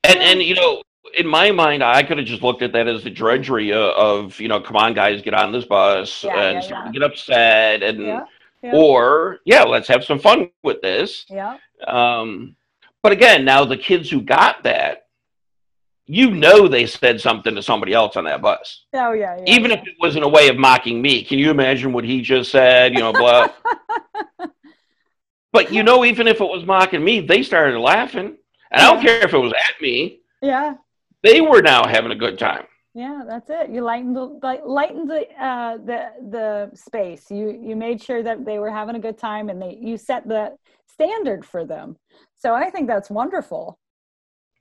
and, 0.03 0.19
and 0.19 0.41
you 0.41 0.55
know, 0.55 0.81
in 1.17 1.27
my 1.27 1.51
mind, 1.51 1.83
I 1.83 2.03
could 2.03 2.17
have 2.17 2.27
just 2.27 2.41
looked 2.41 2.61
at 2.61 2.73
that 2.73 2.87
as 2.87 3.03
the 3.03 3.09
drudgery 3.09 3.71
of, 3.73 4.39
you 4.39 4.47
know, 4.47 4.59
come 4.59 4.75
on, 4.75 4.93
guys, 4.93 5.21
get 5.21 5.33
on 5.33 5.51
this 5.51 5.65
bus 5.65 6.23
yeah, 6.23 6.41
and 6.41 6.63
yeah, 6.63 6.85
yeah. 6.85 6.91
get 6.91 7.03
upset 7.03 7.83
and, 7.83 8.23
or 8.73 9.39
yeah, 9.45 9.63
let's 9.63 9.87
have 9.87 10.03
some 10.03 10.19
fun 10.19 10.49
with 10.63 10.81
this. 10.81 11.25
Yeah. 11.29 11.57
Um, 11.85 12.55
but 13.03 13.11
again, 13.11 13.45
now 13.45 13.65
the 13.65 13.77
kids 13.77 14.09
who 14.09 14.21
got 14.21 14.63
that, 14.63 15.03
you 16.05 16.31
know, 16.31 16.67
they 16.67 16.85
said 16.85 17.19
something 17.19 17.53
to 17.55 17.61
somebody 17.61 17.93
else 17.93 18.15
on 18.15 18.23
that 18.25 18.41
bus. 18.41 18.85
Oh 18.93 19.11
yeah. 19.11 19.37
Even 19.45 19.71
if 19.71 19.81
it 19.81 19.95
was 19.99 20.15
in 20.15 20.23
a 20.23 20.29
way 20.29 20.47
of 20.47 20.57
mocking 20.57 21.01
me, 21.01 21.23
can 21.23 21.37
you 21.37 21.51
imagine 21.51 21.91
what 21.91 22.05
he 22.05 22.21
just 22.21 22.51
said? 22.51 22.93
You 22.93 22.99
know, 22.99 23.13
blah. 23.13 23.49
but 25.51 25.73
you 25.73 25.83
know, 25.83 26.05
even 26.05 26.27
if 26.27 26.39
it 26.39 26.47
was 26.47 26.65
mocking 26.65 27.03
me, 27.03 27.19
they 27.19 27.43
started 27.43 27.77
laughing, 27.79 28.37
and 28.71 28.81
I 28.81 28.85
don't 28.85 29.01
care 29.01 29.21
if 29.23 29.33
it 29.33 29.37
was 29.37 29.51
at 29.51 29.81
me. 29.81 30.21
Yeah 30.41 30.75
they 31.23 31.41
were 31.41 31.61
now 31.61 31.87
having 31.87 32.11
a 32.11 32.15
good 32.15 32.37
time. 32.37 32.65
Yeah, 32.93 33.23
that's 33.27 33.49
it. 33.49 33.69
You 33.69 33.81
lightened 33.81 34.15
the 34.15 34.61
lightened 34.65 35.09
the 35.09 35.27
uh, 35.39 35.77
the 35.77 36.11
the 36.29 36.71
space. 36.73 37.29
You 37.29 37.59
you 37.61 37.75
made 37.75 38.01
sure 38.01 38.23
that 38.23 38.43
they 38.43 38.57
were 38.57 38.71
having 38.71 38.95
a 38.95 38.99
good 38.99 39.17
time, 39.17 39.49
and 39.49 39.61
they 39.61 39.77
you 39.79 39.97
set 39.97 40.27
the 40.27 40.57
standard 40.87 41.45
for 41.45 41.63
them. 41.63 41.97
So 42.37 42.53
I 42.53 42.69
think 42.69 42.87
that's 42.87 43.09
wonderful. 43.09 43.79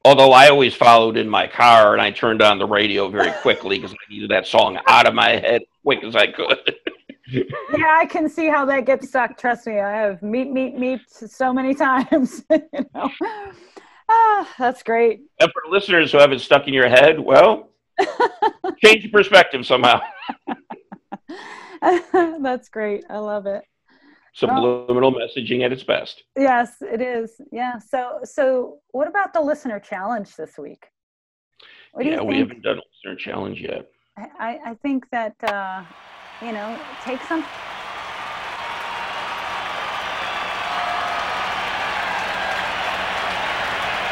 Although 0.05 0.33
I 0.33 0.49
always 0.49 0.75
followed 0.75 1.17
in 1.17 1.29
my 1.29 1.47
car, 1.47 1.93
and 1.93 2.01
I 2.01 2.11
turned 2.11 2.41
on 2.41 2.59
the 2.59 2.67
radio 2.67 3.09
very 3.09 3.33
quickly 3.43 3.79
because 3.79 3.93
I 3.93 4.13
needed 4.13 4.31
that 4.31 4.47
song 4.47 4.79
out 4.87 5.07
of 5.07 5.15
my 5.15 5.31
head 5.31 5.63
quick 5.83 6.03
as 6.05 6.17
I 6.17 6.29
could. 6.29 6.77
yeah, 7.29 7.97
I 7.99 8.07
can 8.07 8.29
see 8.29 8.49
how 8.49 8.65
that 8.67 8.87
gets 8.87 9.09
stuck. 9.09 9.37
Trust 9.37 9.67
me, 9.67 9.81
I 9.81 9.91
have 9.91 10.23
meet 10.23 10.51
meet 10.51 10.79
meet 10.79 11.01
so 11.09 11.53
many 11.53 11.75
times. 11.87 12.45
you 12.51 12.87
know. 12.95 13.11
Ah, 14.09 14.55
that's 14.59 14.83
great. 14.83 15.23
And 15.41 15.51
for 15.53 15.63
listeners 15.69 16.13
who 16.13 16.19
have 16.19 16.33
it 16.33 16.41
stuck 16.41 16.69
in 16.69 16.75
your 16.75 16.89
head, 16.89 17.19
well, 17.19 17.71
change 18.85 19.03
your 19.03 19.11
perspective 19.11 19.67
somehow. 19.67 20.01
that's 21.83 22.69
great. 22.69 23.05
I 23.11 23.19
love 23.19 23.47
it. 23.47 23.65
Subliminal 24.37 25.13
well, 25.13 25.13
messaging 25.13 25.65
at 25.65 25.73
its 25.73 25.83
best. 25.83 26.25
Yes, 26.37 26.77
it 26.83 27.01
is. 27.01 27.41
Yeah. 27.51 27.79
So, 27.79 28.21
so 28.23 28.81
what 28.91 29.09
about 29.09 29.33
the 29.33 29.41
listener 29.41 29.81
challenge 29.81 30.37
this 30.37 30.59
week? 30.59 30.89
yeah, 31.99 32.21
we 32.21 32.39
haven't 32.39 32.63
done 32.63 32.77
a 32.77 32.83
listener 33.07 33.17
challenge 33.19 33.63
yet. 33.63 33.89
I, 34.19 34.59
I 34.63 34.75
think 34.75 35.09
that 35.11 35.35
uh, 35.43 35.83
you 36.43 36.53
know, 36.53 36.79
take 37.03 37.23
some 37.23 37.41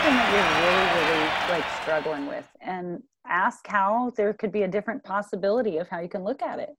that 0.05 0.29
you're 0.33 0.49
really, 0.65 1.19
really 1.19 1.59
like 1.59 1.83
struggling 1.83 2.27
with 2.27 2.47
and 2.63 3.03
ask 3.27 3.67
how 3.67 4.11
there 4.17 4.33
could 4.33 4.53
be 4.53 4.63
a 4.63 4.69
different 4.69 5.05
possibility 5.05 5.77
of 5.77 5.89
how 5.89 6.01
you 6.01 6.09
can 6.09 6.25
look 6.25 6.43
at 6.43 6.59
it 6.59 6.71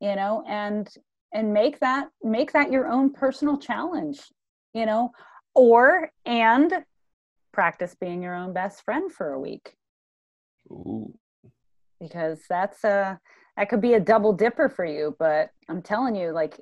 you 0.00 0.14
know 0.16 0.42
and 0.48 0.96
and 1.34 1.52
make 1.52 1.78
that 1.80 2.08
make 2.22 2.52
that 2.52 2.72
your 2.72 2.88
own 2.88 3.12
personal 3.12 3.58
challenge 3.58 4.20
you 4.72 4.86
know 4.86 5.10
or 5.54 6.10
and 6.24 6.72
practice 7.52 7.94
being 8.00 8.22
your 8.22 8.34
own 8.34 8.52
best 8.52 8.84
friend 8.84 9.12
for 9.12 9.32
a 9.32 9.40
week 9.40 9.74
Ooh. 10.70 11.12
because 12.00 12.40
that's 12.48 12.82
a 12.84 13.18
that 13.56 13.68
could 13.68 13.80
be 13.80 13.94
a 13.94 14.00
double 14.00 14.32
dipper 14.32 14.68
for 14.68 14.84
you 14.84 15.14
but 15.18 15.50
i'm 15.68 15.82
telling 15.82 16.16
you 16.16 16.32
like 16.32 16.58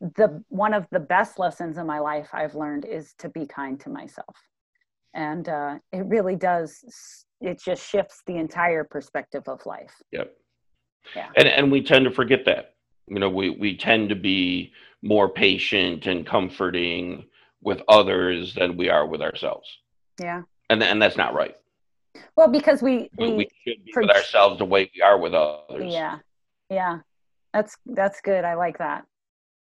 the 0.00 0.42
one 0.48 0.72
of 0.74 0.86
the 0.90 1.00
best 1.00 1.38
lessons 1.38 1.76
in 1.76 1.86
my 1.86 1.98
life 1.98 2.28
i've 2.32 2.54
learned 2.54 2.84
is 2.84 3.14
to 3.18 3.28
be 3.28 3.46
kind 3.46 3.78
to 3.80 3.90
myself 3.90 4.36
and 5.14 5.50
uh, 5.50 5.76
it 5.92 6.06
really 6.06 6.36
does 6.36 7.24
it 7.42 7.60
just 7.62 7.86
shifts 7.86 8.22
the 8.26 8.36
entire 8.36 8.82
perspective 8.82 9.42
of 9.46 9.64
life 9.66 9.92
Yep. 10.12 10.32
Yeah. 11.16 11.28
And 11.36 11.48
and 11.48 11.72
we 11.72 11.82
tend 11.82 12.04
to 12.04 12.10
forget 12.10 12.44
that. 12.46 12.74
You 13.12 13.18
know, 13.18 13.28
we 13.28 13.50
we 13.50 13.76
tend 13.76 14.08
to 14.08 14.14
be 14.16 14.72
more 15.02 15.28
patient 15.28 16.06
and 16.06 16.26
comforting 16.26 17.24
with 17.60 17.82
others 17.86 18.54
than 18.54 18.76
we 18.78 18.88
are 18.88 19.06
with 19.06 19.20
ourselves. 19.20 19.68
yeah 20.18 20.42
And 20.70 20.82
and 20.82 21.00
that's 21.02 21.16
not 21.18 21.34
right. 21.34 21.54
well 22.36 22.48
because 22.48 22.80
we 22.82 23.10
We, 23.18 23.28
we 23.28 23.34
we 23.40 23.46
should 23.64 23.84
be 23.84 23.92
for- 23.92 24.02
with 24.02 24.10
ourselves 24.16 24.58
the 24.58 24.64
way 24.74 24.90
we 24.94 25.02
are 25.02 25.18
with 25.18 25.34
others. 25.34 25.92
yeah 25.98 26.18
yeah 26.70 26.94
that's 27.52 27.76
that's 27.98 28.20
good 28.22 28.44
i 28.44 28.54
like 28.54 28.78
that 28.78 29.04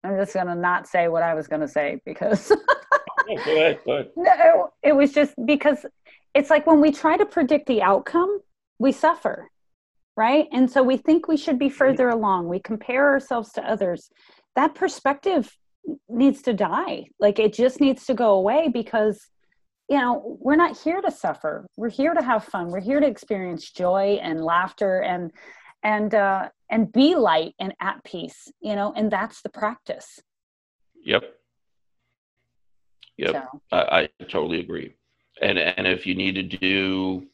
i'm 0.04 0.16
just 0.16 0.34
gonna 0.34 0.54
not 0.54 0.86
say 0.94 1.08
what 1.08 1.24
i 1.24 1.34
was 1.34 1.46
gonna 1.48 1.66
say 1.78 2.00
because 2.10 2.42
Yeah, 3.28 3.44
go 3.46 3.52
ahead, 3.56 3.80
go 3.86 3.92
ahead. 3.92 4.10
no 4.16 4.70
it 4.82 4.94
was 5.00 5.10
just 5.12 5.32
because 5.52 5.80
it's 6.34 6.50
like 6.50 6.64
when 6.68 6.80
we 6.80 6.90
try 6.92 7.16
to 7.16 7.26
predict 7.26 7.66
the 7.66 7.80
outcome 7.82 8.32
we 8.78 8.92
suffer 8.92 9.36
right? 10.16 10.46
And 10.52 10.70
so 10.70 10.82
we 10.82 10.96
think 10.96 11.28
we 11.28 11.36
should 11.36 11.58
be 11.58 11.68
further 11.68 12.08
along. 12.08 12.48
We 12.48 12.60
compare 12.60 13.10
ourselves 13.10 13.52
to 13.52 13.68
others. 13.68 14.10
That 14.54 14.74
perspective 14.74 15.56
needs 16.08 16.42
to 16.42 16.52
die. 16.52 17.06
Like 17.18 17.38
it 17.38 17.52
just 17.52 17.80
needs 17.80 18.06
to 18.06 18.14
go 18.14 18.34
away 18.34 18.68
because 18.72 19.26
you 19.88 19.98
know 19.98 20.38
we're 20.40 20.56
not 20.56 20.78
here 20.78 21.00
to 21.00 21.10
suffer. 21.10 21.66
We're 21.76 21.90
here 21.90 22.14
to 22.14 22.22
have 22.22 22.44
fun. 22.44 22.68
We're 22.68 22.80
here 22.80 23.00
to 23.00 23.06
experience 23.06 23.70
joy 23.70 24.18
and 24.22 24.42
laughter 24.42 25.00
and 25.02 25.30
and 25.82 26.14
uh 26.14 26.48
and 26.70 26.90
be 26.92 27.14
light 27.14 27.54
and 27.58 27.74
at 27.80 28.02
peace 28.04 28.50
you 28.62 28.74
know 28.74 28.92
and 28.96 29.10
that's 29.10 29.42
the 29.42 29.50
practice. 29.50 30.20
Yep. 31.04 31.24
Yep. 33.18 33.32
so. 33.32 33.60
I, 33.72 34.08
I 34.20 34.24
totally 34.24 34.60
agree. 34.60 34.94
And 35.42 35.58
and 35.58 35.86
if 35.86 36.06
you 36.06 36.14
need 36.14 36.36
to 36.36 36.42
do 36.42 37.26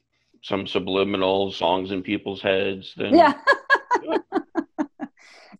some 0.42 0.66
subliminal 0.66 1.52
songs 1.52 1.90
in 1.90 2.02
people's 2.02 2.40
heads, 2.42 2.94
then 2.96 3.14
yeah. 3.14 3.34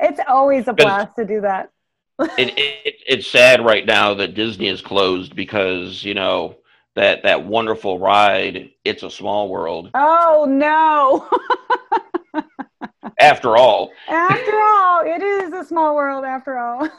It's 0.03 0.21
always 0.27 0.67
a 0.67 0.73
blast 0.73 1.15
to 1.17 1.27
do 1.27 1.43
that. 1.43 1.71
It, 2.39 2.59
it, 2.59 2.95
it's 3.07 3.27
sad 3.27 3.63
right 3.65 3.85
now 3.85 4.15
that 4.15 4.35
Disney 4.35 4.69
is 4.69 4.81
closed 4.81 5.37
because 5.37 6.03
you 6.03 6.15
know 6.15 6.57
that 6.97 7.23
that 7.25 7.45
wonderful 7.47 7.99
ride, 7.99 8.71
It's 8.85 9.03
a 9.03 9.11
Small 9.11 9.49
World. 9.51 9.91
oh 9.95 10.47
no. 10.49 11.29
After 13.19 13.57
all, 13.57 13.91
after 14.09 14.53
all. 14.59 15.03
It 15.05 15.23
is 15.23 15.53
a 15.53 15.63
small 15.65 15.95
world 15.95 16.25
after 16.25 16.59
all. 16.59 16.89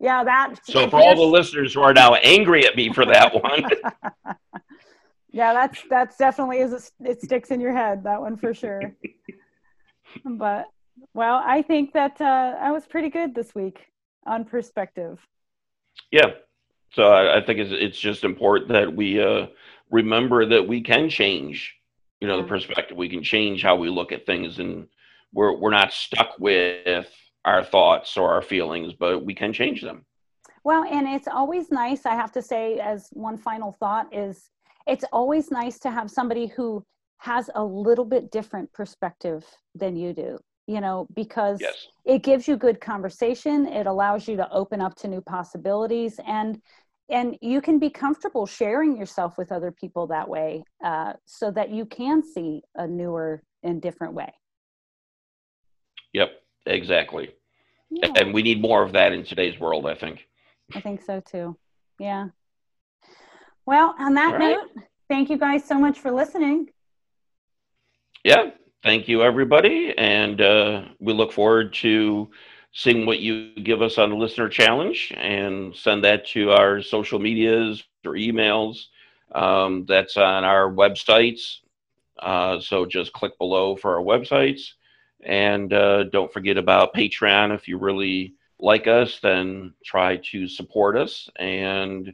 Yeah 0.00 0.22
that 0.24 0.56
so 0.64 0.88
for 0.90 0.96
all 0.96 1.14
the 1.16 1.22
listeners 1.22 1.74
who 1.74 1.80
are 1.80 1.94
now 1.94 2.14
angry 2.14 2.66
at 2.66 2.76
me 2.76 2.92
for 2.92 3.06
that 3.06 3.32
one, 3.42 3.64
yeah 5.34 5.52
that's 5.52 5.82
that's 5.90 6.16
definitely 6.16 6.58
is 6.58 6.72
a, 6.72 7.08
it 7.10 7.20
sticks 7.20 7.50
in 7.50 7.60
your 7.60 7.72
head 7.72 8.02
that 8.04 8.20
one 8.20 8.36
for 8.36 8.54
sure 8.54 8.80
but 10.24 10.66
well 11.12 11.42
i 11.44 11.60
think 11.60 11.92
that 11.92 12.20
uh 12.20 12.54
i 12.60 12.70
was 12.72 12.86
pretty 12.86 13.10
good 13.10 13.34
this 13.34 13.54
week 13.54 13.86
on 14.26 14.44
perspective 14.44 15.18
yeah. 16.10 16.30
So 16.92 17.08
I, 17.08 17.38
I 17.38 17.44
think 17.44 17.58
it's 17.58 17.72
it's 17.72 17.98
just 17.98 18.24
important 18.24 18.70
that 18.70 18.94
we 18.94 19.20
uh, 19.20 19.46
remember 19.90 20.46
that 20.46 20.66
we 20.66 20.80
can 20.80 21.08
change, 21.10 21.74
you 22.20 22.28
know, 22.28 22.40
the 22.40 22.46
perspective. 22.46 22.96
We 22.96 23.08
can 23.08 23.22
change 23.22 23.62
how 23.62 23.76
we 23.76 23.88
look 23.88 24.12
at 24.12 24.26
things, 24.26 24.58
and 24.58 24.86
we're 25.32 25.56
we're 25.56 25.70
not 25.70 25.92
stuck 25.92 26.38
with 26.38 27.08
our 27.44 27.64
thoughts 27.64 28.16
or 28.16 28.32
our 28.32 28.42
feelings, 28.42 28.92
but 28.92 29.24
we 29.24 29.34
can 29.34 29.52
change 29.52 29.82
them. 29.82 30.04
well 30.64 30.84
and 30.84 31.06
it's 31.06 31.28
always 31.28 31.70
nice 31.70 32.06
i 32.06 32.14
have 32.14 32.32
to 32.32 32.42
say 32.42 32.78
as 32.80 33.08
one 33.12 33.36
final 33.36 33.72
thought 33.72 34.06
is 34.12 34.50
it's 34.86 35.04
always 35.12 35.50
nice 35.50 35.78
to 35.80 35.90
have 35.90 36.10
somebody 36.10 36.46
who 36.46 36.84
has 37.18 37.48
a 37.54 37.64
little 37.64 38.04
bit 38.04 38.30
different 38.30 38.72
perspective 38.72 39.44
than 39.74 39.96
you 39.96 40.12
do 40.12 40.38
you 40.66 40.80
know 40.80 41.06
because 41.14 41.60
Yes. 41.60 41.88
it 42.04 42.22
gives 42.22 42.46
you 42.48 42.56
good 42.56 42.80
conversation 42.80 43.66
it 43.66 43.86
allows 43.86 44.28
you 44.28 44.36
to 44.36 44.50
open 44.50 44.80
up 44.80 44.94
to 44.96 45.08
new 45.08 45.20
possibilities 45.20 46.18
and 46.26 46.60
and 47.10 47.36
you 47.42 47.60
can 47.60 47.78
be 47.78 47.90
comfortable 47.90 48.46
sharing 48.46 48.96
yourself 48.96 49.36
with 49.36 49.52
other 49.52 49.70
people 49.70 50.06
that 50.06 50.26
way 50.28 50.62
uh, 50.82 51.12
so 51.26 51.50
that 51.50 51.68
you 51.70 51.84
can 51.84 52.22
see 52.22 52.62
a 52.76 52.86
newer 52.86 53.42
and 53.62 53.80
different 53.82 54.14
way 54.14 54.32
Yep. 56.12 56.30
Exactly. 56.66 57.34
yeah, 57.90 58.08
And 58.16 58.32
we 58.32 58.42
need 58.42 58.60
more 58.62 58.82
of 58.82 58.92
that 58.92 59.12
in 59.12 59.24
today's 59.24 59.58
world. 59.60 59.86
I 59.86 59.94
think. 59.94 60.26
i 60.74 60.80
think 60.80 61.02
so 61.02 61.20
too 61.20 61.56
yeah 61.98 62.28
well 63.66 63.94
on 63.98 64.14
that 64.14 64.38
right. 64.38 64.56
note 64.56 64.84
thank 65.08 65.30
you 65.30 65.38
guys 65.38 65.64
so 65.64 65.78
much 65.78 65.98
for 65.98 66.10
listening. 66.10 66.68
Yeah 68.24 68.50
thank 68.82 69.08
you 69.08 69.22
everybody 69.22 69.94
and 69.96 70.40
uh, 70.40 70.84
we 71.00 71.12
look 71.12 71.32
forward 71.32 71.72
to 71.74 72.30
seeing 72.74 73.06
what 73.06 73.20
you 73.20 73.54
give 73.54 73.80
us 73.80 73.98
on 73.98 74.10
the 74.10 74.16
listener 74.16 74.48
challenge 74.48 75.12
and 75.16 75.74
send 75.74 76.04
that 76.04 76.26
to 76.26 76.50
our 76.50 76.82
social 76.82 77.20
medias 77.20 77.82
or 78.04 78.12
emails 78.14 78.86
um, 79.32 79.86
that's 79.86 80.16
on 80.16 80.44
our 80.44 80.70
websites. 80.70 81.58
Uh, 82.18 82.58
so 82.58 82.84
just 82.84 83.12
click 83.12 83.38
below 83.38 83.76
for 83.76 83.96
our 83.96 84.02
websites. 84.02 84.72
And 85.24 85.72
uh, 85.72 86.04
don't 86.04 86.32
forget 86.32 86.58
about 86.58 86.94
patreon. 86.94 87.54
If 87.54 87.68
you 87.68 87.78
really 87.78 88.34
like 88.58 88.86
us 88.86 89.20
then 89.20 89.74
try 89.84 90.16
to 90.16 90.48
support 90.48 90.96
us. 90.96 91.28
And 91.36 92.12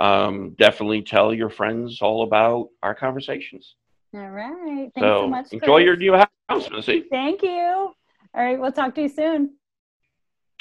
um, 0.00 0.54
definitely 0.58 1.02
tell 1.02 1.32
your 1.34 1.50
friends 1.50 2.00
all 2.02 2.22
about 2.22 2.68
our 2.82 2.94
conversations 2.94 3.74
all 4.14 4.30
right 4.30 4.90
thanks 4.94 5.00
so, 5.00 5.22
so 5.22 5.28
much 5.28 5.46
enjoy 5.52 5.76
Chris. 5.76 5.84
your 5.84 5.96
new 5.96 6.14
house, 6.48 6.70
Missy. 6.70 7.04
thank 7.10 7.42
you 7.42 7.50
all 7.50 7.94
right 8.34 8.58
we'll 8.60 8.72
talk 8.72 8.94
to 8.94 9.02
you 9.02 9.08
soon 9.08 9.56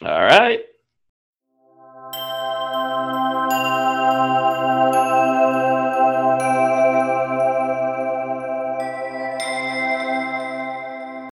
All 0.04 0.22
right. 0.22 0.66